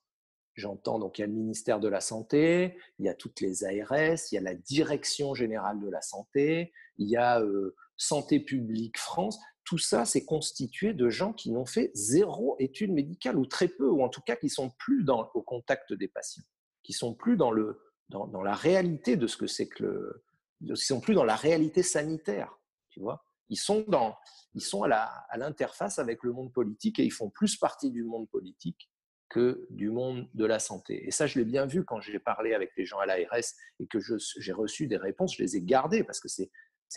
j'entends 0.58 1.00
donc 1.00 1.18
il 1.18 1.22
y 1.22 1.24
a 1.24 1.28
le 1.28 1.34
ministère 1.34 1.80
de 1.80 1.88
la 1.88 2.02
Santé, 2.02 2.78
il 3.00 3.06
y 3.06 3.10
a 3.10 3.14
toutes 3.14 3.40
les 3.40 3.64
ARS, 3.64 4.20
il 4.32 4.36
y 4.36 4.38
a 4.38 4.42
la 4.42 4.56
Direction 4.56 5.34
générale 5.34 5.80
de 5.80 5.90
la 5.90 6.02
santé, 6.02 6.74
il 6.98 7.08
y 7.08 7.16
a 7.16 7.40
euh, 7.40 7.76
Santé 7.96 8.40
publique 8.40 8.98
France 8.98 9.40
tout 9.68 9.78
ça, 9.78 10.06
c'est 10.06 10.24
constitué 10.24 10.94
de 10.94 11.10
gens 11.10 11.34
qui 11.34 11.52
n'ont 11.52 11.66
fait 11.66 11.92
zéro 11.94 12.56
étude 12.58 12.94
médicale, 12.94 13.38
ou 13.38 13.46
très 13.46 13.68
peu, 13.68 13.90
ou 13.90 14.02
en 14.02 14.08
tout 14.08 14.22
cas 14.22 14.38
qui 14.38 14.50
sont 14.50 14.70
plus 14.80 15.06
au 15.10 15.42
contact 15.42 15.92
des 15.92 16.08
patients, 16.08 16.46
qui 16.84 16.94
sont 16.94 17.14
plus 17.14 17.36
dans 17.36 17.52
la 17.52 18.56
réalité 18.56 19.18
de 19.18 19.28
ce 19.28 19.36
que 19.36 19.46
c'est 19.46 19.68
que 19.68 19.84
le... 19.84 20.24
Ils 20.62 20.78
sont 20.78 21.02
plus 21.02 21.16
dans 21.16 21.26
la 21.26 21.36
réalité 21.36 21.84
sanitaire, 21.84 22.58
tu 22.90 23.02
vois. 23.02 23.26
Ils 23.50 23.60
sont, 23.60 23.84
dans, 23.90 24.16
ils 24.54 24.64
sont 24.64 24.84
à 24.84 25.38
l'interface 25.38 26.00
avec 26.00 26.24
le 26.24 26.32
monde 26.32 26.54
politique 26.54 26.98
et 27.00 27.04
ils 27.04 27.12
font 27.12 27.30
plus 27.30 27.58
partie 27.58 27.92
du 27.92 28.06
monde 28.06 28.30
politique 28.30 28.90
que 29.30 29.68
du 29.70 29.90
monde 29.90 30.28
de 30.34 30.46
la 30.46 30.60
santé. 30.60 31.06
Et 31.08 31.12
ça, 31.12 31.28
je 31.28 31.38
l'ai 31.40 31.46
bien 31.46 31.66
vu 31.66 31.84
quand 31.84 32.00
j'ai 32.00 32.20
parlé 32.20 32.54
avec 32.54 32.72
les 32.78 32.86
gens 32.86 33.00
à 33.00 33.06
l'ARS 33.06 33.54
et 33.80 33.88
que 33.88 34.00
j'ai 34.00 34.54
reçu 34.54 34.88
des 34.88 34.98
réponses, 34.98 35.36
je 35.36 35.44
les 35.44 35.58
ai 35.58 35.62
gardées 35.62 36.04
parce 36.04 36.20
que 36.20 36.28
c'est 36.28 36.50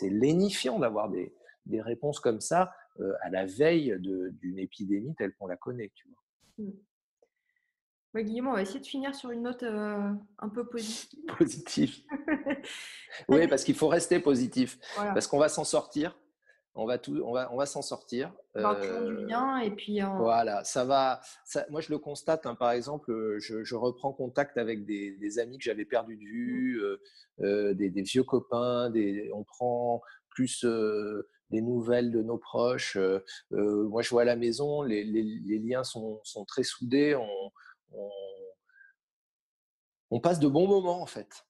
lénifiant 0.09 0.79
d'avoir 0.79 1.09
des, 1.09 1.33
des 1.65 1.81
réponses 1.81 2.19
comme 2.19 2.41
ça 2.41 2.73
euh, 2.99 3.13
à 3.21 3.29
la 3.29 3.45
veille 3.45 3.95
d'une 3.99 4.59
épidémie 4.59 5.15
telle 5.15 5.33
qu'on 5.33 5.47
la 5.47 5.57
connaît. 5.57 5.91
Tu 5.95 6.07
vois. 6.07 6.65
Mmh. 6.65 6.71
Guillaume, 8.19 8.47
on 8.47 8.53
va 8.53 8.61
essayer 8.61 8.81
de 8.81 8.85
finir 8.85 9.15
sur 9.15 9.31
une 9.31 9.43
note 9.43 9.63
euh, 9.63 10.11
un 10.39 10.49
peu 10.49 10.67
positive. 10.67 11.19
Positive. 11.37 11.95
oui, 13.29 13.47
parce 13.47 13.63
qu'il 13.63 13.75
faut 13.75 13.87
rester 13.87 14.19
positif. 14.19 14.77
Parce 14.95 15.27
qu'on 15.27 15.39
va 15.39 15.47
s'en 15.47 15.63
sortir. 15.63 16.17
On 16.73 16.85
va 16.85 16.97
tout, 16.97 17.21
on 17.25 17.33
va, 17.33 17.51
on 17.51 17.57
va 17.57 17.65
s'en 17.65 17.81
sortir. 17.81 18.31
Dans 18.55 18.73
du 18.79 18.87
euh, 18.87 19.25
lien 19.25 19.57
et 19.57 19.71
puis. 19.71 19.99
Voilà, 20.17 20.63
ça 20.63 20.85
va. 20.85 21.21
moi, 21.69 21.81
je 21.81 21.89
le 21.89 21.97
constate. 21.97 22.45
Hein, 22.45 22.55
par 22.55 22.71
exemple, 22.71 23.11
je, 23.39 23.75
reprends 23.75 24.13
contact 24.13 24.57
avec 24.57 24.85
des, 24.85 25.39
amis 25.39 25.57
que 25.57 25.63
j'avais 25.63 25.85
perdus 25.85 26.15
de 26.15 26.23
vue, 26.23 26.81
mmh. 26.81 27.43
euh, 27.43 27.73
des, 27.73 28.01
vieux 28.01 28.23
copains. 28.23 28.89
Des, 28.89 29.29
on 29.33 29.43
prend 29.43 30.01
plus 30.29 30.65
des 31.49 31.61
nouvelles 31.61 32.11
de 32.11 32.21
nos 32.21 32.37
proches. 32.37 32.97
moi, 33.51 34.01
je 34.01 34.09
vois 34.09 34.21
à 34.21 34.25
la 34.25 34.37
maison, 34.37 34.81
les, 34.81 35.03
liens 35.59 35.83
sont, 35.83 36.21
très 36.47 36.63
soudés. 36.63 37.15
On, 37.15 37.51
on, 40.09 40.19
passe 40.21 40.39
de 40.39 40.47
bons 40.47 40.67
moments, 40.67 41.01
en 41.01 41.05
fait. 41.05 41.45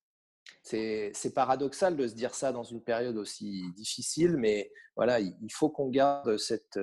C'est 0.63 1.33
paradoxal 1.33 1.97
de 1.97 2.07
se 2.07 2.13
dire 2.13 2.35
ça 2.35 2.51
dans 2.51 2.63
une 2.63 2.83
période 2.83 3.17
aussi 3.17 3.63
difficile, 3.75 4.37
mais 4.37 4.71
voilà, 4.95 5.19
il 5.19 5.51
faut 5.51 5.69
qu'on 5.69 5.89
garde 5.89 6.37
cette, 6.37 6.79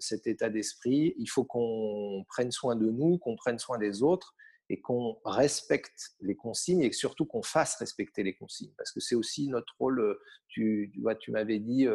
cet 0.00 0.26
état 0.26 0.50
d'esprit. 0.50 1.14
Il 1.16 1.26
faut 1.26 1.44
qu'on 1.44 2.24
prenne 2.28 2.50
soin 2.50 2.74
de 2.74 2.90
nous, 2.90 3.18
qu'on 3.18 3.36
prenne 3.36 3.58
soin 3.58 3.78
des 3.78 4.02
autres 4.02 4.34
et 4.68 4.80
qu'on 4.80 5.18
respecte 5.24 6.12
les 6.20 6.36
consignes 6.36 6.82
et 6.82 6.92
surtout 6.92 7.24
qu'on 7.24 7.42
fasse 7.42 7.76
respecter 7.76 8.22
les 8.22 8.34
consignes. 8.34 8.72
Parce 8.76 8.92
que 8.92 9.00
c'est 9.00 9.14
aussi 9.14 9.48
notre 9.48 9.74
rôle. 9.78 10.18
Tu, 10.48 10.90
tu, 10.92 11.02
tu 11.20 11.30
m'avais 11.30 11.60
dit, 11.60 11.86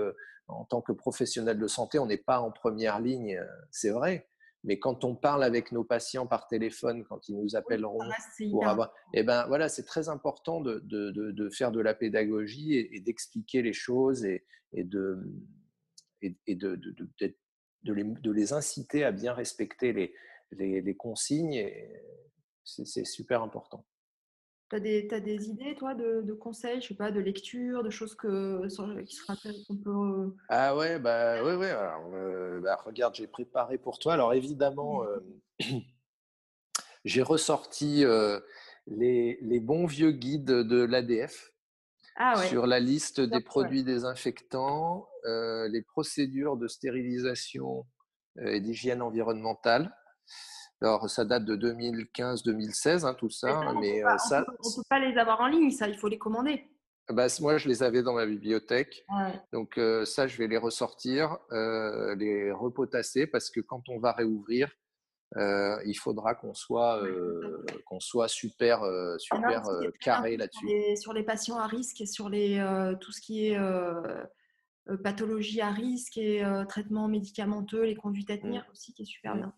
en 0.47 0.65
tant 0.65 0.81
que 0.81 0.93
professionnel 0.93 1.59
de 1.59 1.67
santé, 1.67 1.99
on 1.99 2.05
n'est 2.05 2.17
pas 2.17 2.39
en 2.39 2.51
première 2.51 2.99
ligne, 2.99 3.39
c'est 3.71 3.91
vrai. 3.91 4.29
Mais 4.65 4.79
quand 4.79 5.03
on 5.03 5.15
parle 5.15 5.43
avec 5.43 5.71
nos 5.71 5.83
patients 5.83 6.25
par 6.25 6.47
téléphone, 6.47 7.05
quand 7.05 7.29
ils 7.29 7.37
nous 7.37 7.55
appelleront 7.55 7.99
pour 8.49 8.67
avoir, 8.67 8.91
eh 9.13 9.23
ben 9.23 9.45
voilà, 9.47 9.69
c'est 9.69 9.85
très 9.85 10.09
important 10.09 10.59
de, 10.59 10.79
de, 10.85 11.11
de, 11.11 11.49
faire 11.49 11.71
de 11.71 11.79
la 11.79 11.93
pédagogie 11.93 12.75
et, 12.75 12.99
d'expliquer 12.99 13.61
les 13.61 13.73
choses 13.73 14.25
et, 14.25 14.43
et 14.73 14.83
de 14.83 15.19
et, 16.21 16.55
de, 16.55 16.75
de, 16.75 17.93
les, 17.93 18.03
de 18.03 18.31
les 18.31 18.53
inciter 18.53 19.03
à 19.03 19.11
bien 19.11 19.33
respecter 19.33 19.93
les, 19.93 20.15
les, 20.51 20.81
les 20.81 20.95
consignes. 20.95 21.71
C'est 22.63 23.05
super 23.05 23.43
important. 23.43 23.85
Tu 24.69 24.75
as, 24.75 25.15
as, 25.15 25.19
des 25.19 25.49
idées, 25.49 25.75
toi, 25.75 25.93
de, 25.93 26.21
de, 26.21 26.33
conseils, 26.33 26.81
je 26.81 26.87
sais 26.87 26.95
pas, 26.95 27.11
de 27.11 27.19
lecture, 27.19 27.83
de 27.83 27.91
choses 27.91 28.15
que, 28.15 28.65
qui 29.03 29.15
se 29.15 29.25
rappellent 29.27 29.63
qu'on 29.67 29.77
peut. 29.77 29.89
Euh 29.91 30.35
ah 30.49 30.75
ouais, 30.75 30.97
bah 30.97 31.43
ouais, 31.43 31.55
ouais. 31.55 31.69
Alors, 31.69 32.11
euh, 32.13 32.59
bah, 32.61 32.77
regarde, 32.83 33.13
j'ai 33.13 33.27
préparé 33.27 33.77
pour 33.77 33.99
toi. 33.99 34.13
Alors 34.13 34.33
évidemment, 34.33 35.03
euh, 35.03 35.19
j'ai 37.05 37.21
ressorti 37.21 38.03
les, 38.87 39.37
les, 39.41 39.59
bons 39.59 39.85
vieux 39.85 40.11
guides 40.11 40.45
de 40.45 40.83
l'ADF 40.83 41.51
ah 42.17 42.35
sur 42.47 42.65
la 42.65 42.79
liste 42.79 43.21
des 43.21 43.41
produits 43.41 43.83
désinfectants, 43.83 45.07
les 45.25 45.81
procédures 45.83 46.57
de 46.57 46.67
stérilisation 46.67 47.85
et 48.41 48.59
d'hygiène 48.61 49.01
environnementale. 49.01 49.95
Alors, 50.81 51.09
ça 51.09 51.25
date 51.25 51.45
de 51.45 51.55
2015-2016, 51.55 53.05
hein, 53.05 53.13
tout 53.13 53.29
ça. 53.29 53.73
Mais, 53.79 54.03
on 54.03 54.09
ne 54.09 54.75
peut, 54.75 54.81
pas 54.89 54.99
les 54.99 55.17
avoir 55.17 55.41
en 55.41 55.47
ligne, 55.47 55.71
ça, 55.71 55.87
il 55.87 55.97
faut 55.97 56.07
les 56.07 56.17
commander. 56.17 56.65
Bah, 57.09 57.27
moi, 57.39 57.57
je 57.57 57.69
les 57.69 57.83
avais 57.83 58.03
dans 58.03 58.13
ma 58.13 58.25
bibliothèque. 58.25 59.05
Donc, 59.53 59.79
ça, 60.05 60.27
je 60.27 60.37
vais 60.37 60.47
les 60.47 60.57
ressortir, 60.57 61.37
les 61.51 62.51
repotasser, 62.51 63.27
parce 63.27 63.49
que 63.49 63.61
quand 63.61 63.87
on 63.89 63.99
va 63.99 64.11
réouvrir, 64.11 64.69
il 65.35 65.97
faudra 65.97 66.35
qu'on 66.35 66.53
soit, 66.53 67.01
qu'on 67.85 67.99
soit 67.99 68.27
super, 68.27 68.83
ah 68.83 69.15
super 69.17 69.63
carré 70.01 70.35
là-dessus. 70.35 70.67
Sur 70.97 71.13
les 71.13 71.23
patients 71.23 71.57
à 71.57 71.67
risque 71.67 72.01
et 72.01 72.05
sur 72.05 72.27
les, 72.27 72.63
tout 72.99 73.11
ce 73.13 73.21
qui 73.21 73.47
est 73.47 73.57
pathologie 75.03 75.61
à 75.61 75.71
risque 75.71 76.17
et 76.17 76.43
traitement 76.67 77.07
médicamenteux, 77.07 77.83
les 77.83 77.95
conduites 77.95 78.29
à 78.29 78.35
mmh. 78.35 78.41
tenir 78.41 78.65
aussi, 78.71 78.93
qui 78.93 79.03
est 79.03 79.05
super 79.05 79.35
mmh. 79.35 79.39
bien. 79.39 79.53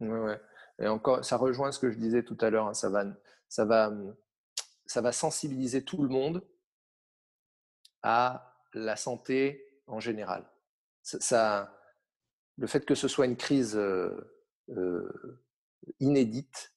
Ouais, 0.00 0.18
ouais. 0.18 0.40
Et 0.82 0.88
encore, 0.88 1.24
ça 1.24 1.36
rejoint 1.36 1.72
ce 1.72 1.78
que 1.78 1.90
je 1.90 1.96
disais 1.96 2.22
tout 2.22 2.36
à 2.40 2.50
l'heure. 2.50 2.66
Hein, 2.66 2.74
ça, 2.74 2.90
va, 2.90 3.04
ça, 3.48 3.64
va, 3.64 3.92
ça 4.86 5.00
va 5.00 5.12
sensibiliser 5.12 5.84
tout 5.84 6.02
le 6.02 6.08
monde 6.08 6.44
à 8.02 8.58
la 8.74 8.96
santé 8.96 9.80
en 9.86 10.00
général. 10.00 10.44
Ça, 11.02 11.76
le 12.58 12.66
fait 12.66 12.84
que 12.84 12.94
ce 12.94 13.08
soit 13.08 13.26
une 13.26 13.36
crise 13.36 13.80
inédite, 16.00 16.74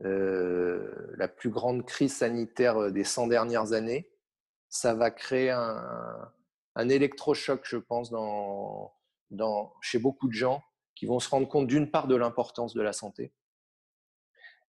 la 0.00 1.28
plus 1.28 1.50
grande 1.50 1.86
crise 1.86 2.16
sanitaire 2.16 2.90
des 2.92 3.04
100 3.04 3.28
dernières 3.28 3.72
années, 3.72 4.10
ça 4.68 4.94
va 4.94 5.10
créer 5.10 5.50
un, 5.50 6.32
électrochoc, 6.76 7.64
je 7.64 7.76
pense, 7.76 8.12
chez 9.80 9.98
beaucoup 9.98 10.28
de 10.28 10.32
gens 10.32 10.62
qui 10.94 11.06
vont 11.06 11.20
se 11.20 11.28
rendre 11.28 11.48
compte 11.48 11.66
d'une 11.66 11.90
part 11.90 12.08
de 12.08 12.16
l'importance 12.16 12.74
de 12.74 12.82
la 12.82 12.92
santé, 12.92 13.32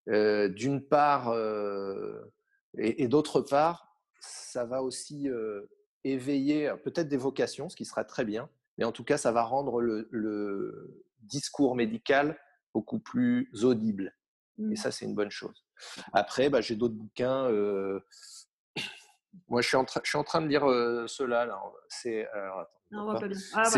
euh, 0.10 0.50
d'une 0.50 0.82
part, 0.86 1.30
euh, 1.30 2.32
et, 2.78 3.08
d'autre 3.08 3.42
part, 3.42 3.98
ça 4.20 4.66
va 4.66 4.84
aussi 4.84 5.30
euh, 5.30 5.68
éveiller 6.04 6.74
peut-être 6.84 7.08
des 7.08 7.18
vocations, 7.18 7.70
ce 7.70 7.76
qui 7.76 7.86
sera 7.86 8.04
très 8.04 8.24
bien, 8.24 8.50
mais 8.78 8.86
en 8.86 8.92
tout 8.92 9.04
cas, 9.04 9.18
ça 9.18 9.32
va 9.32 9.44
rendre 9.44 9.82
le, 9.82 11.02
discours 11.22 11.76
médical 11.76 12.40
beaucoup 12.72 13.00
plus 13.00 13.50
audible. 13.64 14.16
Et 14.60 14.62
mmh. 14.62 14.76
ça, 14.76 14.92
c'est 14.92 15.06
une 15.06 15.16
bonne 15.16 15.32
chose. 15.32 15.66
Après, 16.14 16.50
bah, 16.50 16.62
j'ai 16.62 16.76
d'autres 16.76 16.94
bouquins. 16.94 17.50
Moi, 19.48 19.62
je 19.62 19.68
suis, 19.68 19.76
en 19.76 19.88
je 19.88 20.08
suis 20.08 20.18
en 20.20 20.24
train 20.24 20.42
de 20.42 20.48
lire 20.48 20.62
cela. 21.10 21.60
C'est 21.90 22.28
ah, 22.32 22.68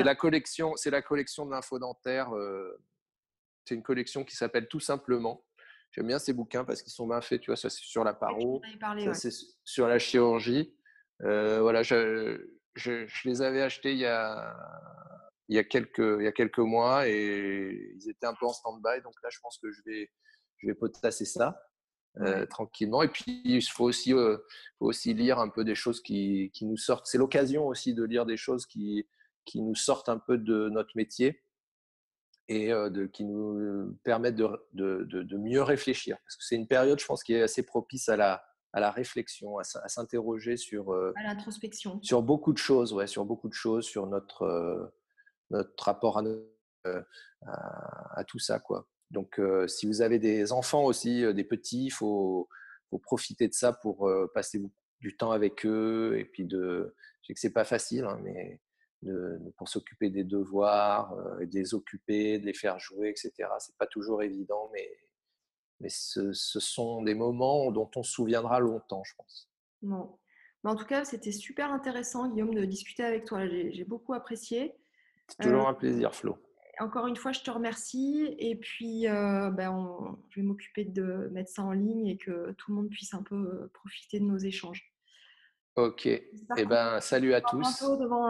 la 0.04 0.16
collection, 0.16 0.76
c'est 0.76 0.92
la 0.92 1.02
collection 1.02 1.46
de 1.46 1.52
l'info 1.52 1.80
dentaire. 1.80 2.34
c'est 3.64 3.76
une 3.76 3.84
collection 3.84 4.26
qui 4.26 4.36
s'appelle 4.36 4.68
Tout 4.68 4.82
simplement. 4.82 5.42
J'aime 5.98 6.08
bien 6.08 6.20
ces 6.20 6.32
bouquins 6.34 6.64
parce 6.64 6.84
qu'ils 6.84 6.92
sont 6.94 7.08
bien 7.08 7.22
faits. 7.22 7.42
Tu 7.42 7.50
vois, 7.50 7.56
ça 7.56 7.72
c'est 7.72 7.82
sur 7.82 8.04
la 8.04 8.14
paro, 8.14 8.62
ça 9.04 9.14
c'est 9.16 9.34
sur 9.64 9.88
la 9.88 9.98
chirurgie. 9.98 10.76
voilà, 11.20 11.82
je, 11.82 12.40
je, 12.76 13.08
les 13.26 13.42
avais 13.42 13.64
achetés 13.64 13.94
il 13.94 13.98
y 13.98 14.06
a, 14.06 14.56
il 15.50 15.56
y 15.56 15.60
a 15.60 15.64
quelques, 15.64 15.98
il 16.20 16.24
y 16.24 16.28
a 16.28 16.32
quelques 16.32 16.60
mois 16.60 17.08
et 17.08 17.96
ils 17.96 18.10
étaient 18.12 18.28
un 18.28 18.36
peu 18.40 18.46
en 18.46 18.54
stand-by. 18.54 19.02
Donc 19.02 19.16
là, 19.24 19.30
je 19.32 19.40
pense 19.42 19.58
que 19.58 19.72
je 19.72 19.82
vais, 19.88 20.12
je 20.58 20.68
vais 20.68 20.76
potasser 20.76 21.26
ça. 21.26 21.60
tranquillement. 22.52 23.02
Et 23.02 23.08
puis, 23.10 23.42
il 23.44 23.64
faut 23.64 23.86
aussi, 23.86 24.12
faut 24.12 24.86
aussi 24.86 25.16
lire 25.16 25.40
un 25.40 25.50
peu 25.50 25.66
des 25.66 25.74
choses 25.74 26.00
qui, 26.00 26.52
qui 26.54 26.68
nous 26.68 26.78
sortent. 26.78 27.08
C'est 27.08 27.18
l'occasion 27.18 27.66
aussi 27.66 27.96
de 27.96 28.04
lire 28.04 28.28
des 28.28 28.38
choses 28.38 28.68
qui, 28.68 29.08
qui 29.46 29.64
nous 29.64 29.74
sortent 29.74 30.10
un 30.10 30.20
peu 30.20 30.38
de 30.38 30.70
notre 30.70 30.92
métier 30.96 31.42
et 32.50 32.70
de, 32.70 33.06
qui 33.06 33.26
nous 33.26 33.98
permettent 34.04 34.36
de, 34.36 34.48
de, 34.74 35.04
de, 35.04 35.38
mieux 35.38 35.62
réfléchir. 35.62 36.18
Parce 36.24 36.38
que 36.38 36.44
c'est 36.44 36.56
une 36.56 36.68
période, 36.68 37.00
je 37.00 37.06
pense, 37.06 37.24
qui 37.24 37.34
est 37.34 37.42
assez 37.42 37.64
propice 37.64 38.10
à 38.10 38.16
la, 38.16 38.46
à 38.74 38.80
la 38.80 38.92
réflexion, 38.92 39.58
à, 39.58 39.64
s'interroger 39.64 40.56
sur, 40.56 40.94
à 40.94 41.24
l'introspection. 41.24 42.00
sur 42.02 42.22
beaucoup 42.22 42.54
de 42.54 42.58
choses, 42.58 42.94
ouais, 42.94 43.08
sur 43.08 43.26
beaucoup 43.26 43.50
de 43.50 43.54
choses, 43.54 43.86
sur 43.86 44.08
notre, 44.08 44.94
notre 45.50 45.84
rapport 45.84 46.20
à, 46.20 46.24
à, 47.46 48.20
à, 48.20 48.24
tout 48.24 48.40
ça. 48.40 48.60
Quoi. 48.60 48.88
Donc, 49.12 49.42
si 49.68 49.86
vous 49.86 50.02
avez 50.02 50.20
des 50.20 50.52
enfants 50.52 50.86
aussi, 50.86 51.34
des 51.34 51.44
petits, 51.44 51.86
il 51.86 51.92
faut, 51.92 52.48
faut, 52.90 53.00
profiter 53.00 53.48
de 53.48 53.54
ça 53.54 53.74
pour 53.74 54.10
passer 54.34 54.62
du 55.00 55.18
temps 55.18 55.32
avec 55.32 55.66
eux. 55.66 56.18
Et 56.18 56.26
puis, 56.26 56.46
de, 56.46 56.96
je 57.22 57.28
sais 57.28 57.34
que 57.34 57.40
c'est 57.40 57.54
pas 57.54 57.66
facile, 57.66 58.06
hein, 58.06 58.20
mais 58.24 58.62
de, 59.04 59.40
pour 59.58 59.70
s'occuper 59.70 60.10
des 60.10 60.24
devoirs, 60.24 61.14
euh, 61.14 61.46
de 61.46 61.54
les 61.54 61.74
occuper, 61.74 62.40
de 62.40 62.46
les 62.46 62.54
faire 62.54 62.80
jouer, 62.80 63.10
etc. 63.10 63.50
C'est 63.60 63.78
pas 63.78 63.88
toujours 63.88 64.24
évident, 64.24 64.70
mais, 64.74 64.90
mais 65.80 65.90
ce, 65.90 66.34
sont 66.34 67.04
des 67.04 67.14
moments 67.14 67.72
dont 67.72 67.90
on 67.96 68.04
se 68.04 68.12
souviendra 68.12 68.60
longtemps, 68.60 69.04
je 69.04 69.14
pense. 69.16 69.50
Non. 69.82 70.18
Mais 70.64 70.72
en 70.72 70.76
tout 70.76 70.86
cas, 70.86 71.06
c'était 71.06 71.32
super 71.32 71.72
intéressant, 71.72 72.30
Guillaume, 72.30 72.54
de 72.54 72.66
discuter 72.66 73.04
avec 73.04 73.26
toi. 73.26 73.48
J'ai 73.48 73.86
beaucoup 73.86 74.14
apprécié. 74.14 74.76
C'est 75.28 75.44
toujours 75.44 75.68
euh, 75.68 75.72
un 75.72 75.74
plaisir, 75.74 76.16
Flo. 76.16 76.38
Encore 76.80 77.08
une 77.08 77.16
fois, 77.16 77.32
je 77.32 77.42
te 77.42 77.52
remercie. 77.52 78.36
Et 78.40 78.56
puis, 78.56 79.08
euh, 79.08 79.52
ben, 79.52 80.18
je 80.30 80.40
vais 80.40 80.46
m'occuper 80.46 80.86
de 80.86 81.30
mettre 81.32 81.52
ça 81.52 81.64
en 81.64 81.72
ligne 81.72 82.08
et 82.08 82.18
que 82.18 82.52
tout 82.54 82.72
le 82.72 82.78
monde 82.78 82.90
puisse 82.90 83.14
un 83.14 83.24
peu 83.24 83.70
profiter 83.74 84.20
de 84.20 84.26
nos 84.26 84.38
échanges. 84.38 84.92
Ok. 85.78 86.08
Eh 86.08 86.66
ben, 86.66 87.00
salut 87.02 87.36
à 87.36 87.42
tous. 87.42 87.60
Bientôt 87.60 87.98
devant 87.98 88.26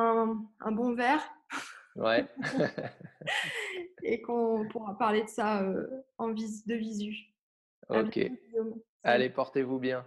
un, 0.60 0.72
bon 0.72 0.93
verre. 0.93 1.24
Ouais. 1.95 2.28
et 4.04 4.22
qu'on 4.22 4.68
pourra 4.68 4.98
parler 4.98 5.24
de 5.24 5.30
ça 5.30 5.64
euh, 5.64 5.88
en 6.18 6.34
vis 6.34 6.66
de 6.68 6.76
visu. 6.76 7.16
Ok. 7.88 8.20
Allez, 9.02 9.30
portez-vous 9.30 9.80
bien. 9.80 10.06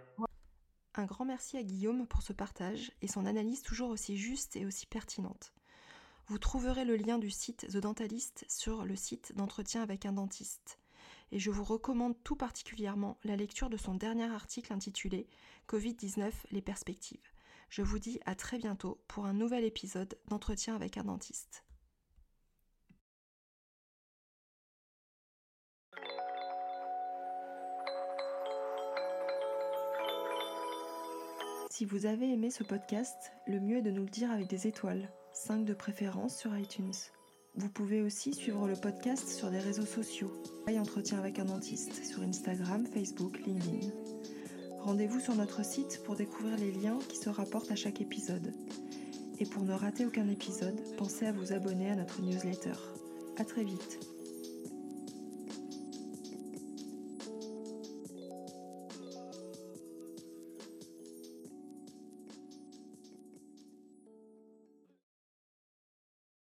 Un 0.93 1.05
grand 1.05 1.25
merci 1.25 1.57
à 1.57 1.63
Guillaume 1.63 2.05
pour 2.05 2.21
ce 2.21 2.31
partage 2.31 2.91
et 3.01 3.07
son 3.07 3.25
analyse 3.25 3.63
toujours 3.63 3.89
aussi 3.89 4.17
juste 4.17 4.55
et 4.55 4.65
aussi 4.67 4.85
pertinente. 4.85 5.51
Vous 6.27 6.37
trouverez 6.37 6.85
le 6.85 6.95
lien 6.95 7.17
du 7.17 7.31
site 7.31 7.67
The 7.71 7.77
Dentalist 7.77 8.45
sur 8.49 8.85
le 8.85 8.95
site 8.95 9.35
d'entretien 9.35 9.81
avec 9.81 10.05
un 10.05 10.13
dentiste. 10.13 10.77
Et 11.31 11.39
je 11.39 11.49
vous 11.49 11.63
recommande 11.63 12.21
tout 12.23 12.35
particulièrement 12.35 13.17
la 13.23 13.35
lecture 13.35 13.71
de 13.71 13.77
son 13.77 13.95
dernier 13.95 14.29
article 14.31 14.73
intitulé 14.73 15.27
Covid-19, 15.67 16.31
les 16.51 16.61
perspectives. 16.61 17.30
Je 17.71 17.81
vous 17.81 17.99
dis 17.99 18.19
à 18.25 18.35
très 18.35 18.57
bientôt 18.57 19.01
pour 19.07 19.25
un 19.25 19.31
nouvel 19.31 19.63
épisode 19.63 20.19
d'entretien 20.27 20.75
avec 20.75 20.97
un 20.97 21.05
dentiste. 21.05 21.63
Si 31.69 31.85
vous 31.85 32.05
avez 32.05 32.33
aimé 32.33 32.51
ce 32.51 32.65
podcast, 32.65 33.31
le 33.47 33.61
mieux 33.61 33.77
est 33.77 33.81
de 33.81 33.89
nous 33.89 34.03
le 34.03 34.09
dire 34.09 34.29
avec 34.31 34.47
des 34.47 34.67
étoiles, 34.67 35.09
5 35.31 35.63
de 35.63 35.73
préférence 35.73 36.37
sur 36.37 36.55
iTunes. 36.57 36.91
Vous 37.55 37.69
pouvez 37.69 38.01
aussi 38.01 38.33
suivre 38.33 38.67
le 38.67 38.75
podcast 38.75 39.29
sur 39.29 39.49
des 39.49 39.59
réseaux 39.59 39.85
sociaux, 39.85 40.43
et 40.67 40.77
Entretien 40.77 41.19
avec 41.19 41.39
un 41.39 41.45
dentiste, 41.45 42.03
sur 42.03 42.21
Instagram, 42.21 42.85
Facebook, 42.85 43.39
LinkedIn. 43.45 43.87
Rendez-vous 44.83 45.19
sur 45.19 45.35
notre 45.35 45.63
site 45.63 46.01
pour 46.03 46.15
découvrir 46.15 46.57
les 46.57 46.71
liens 46.71 46.97
qui 47.07 47.17
se 47.17 47.29
rapportent 47.29 47.71
à 47.71 47.75
chaque 47.75 48.01
épisode. 48.01 48.53
Et 49.39 49.45
pour 49.45 49.63
ne 49.63 49.73
rater 49.73 50.05
aucun 50.05 50.27
épisode, 50.27 50.79
pensez 50.97 51.27
à 51.27 51.31
vous 51.31 51.53
abonner 51.53 51.91
à 51.91 51.95
notre 51.95 52.21
newsletter. 52.21 52.73
À 53.37 53.45
très 53.45 53.63
vite 53.63 54.10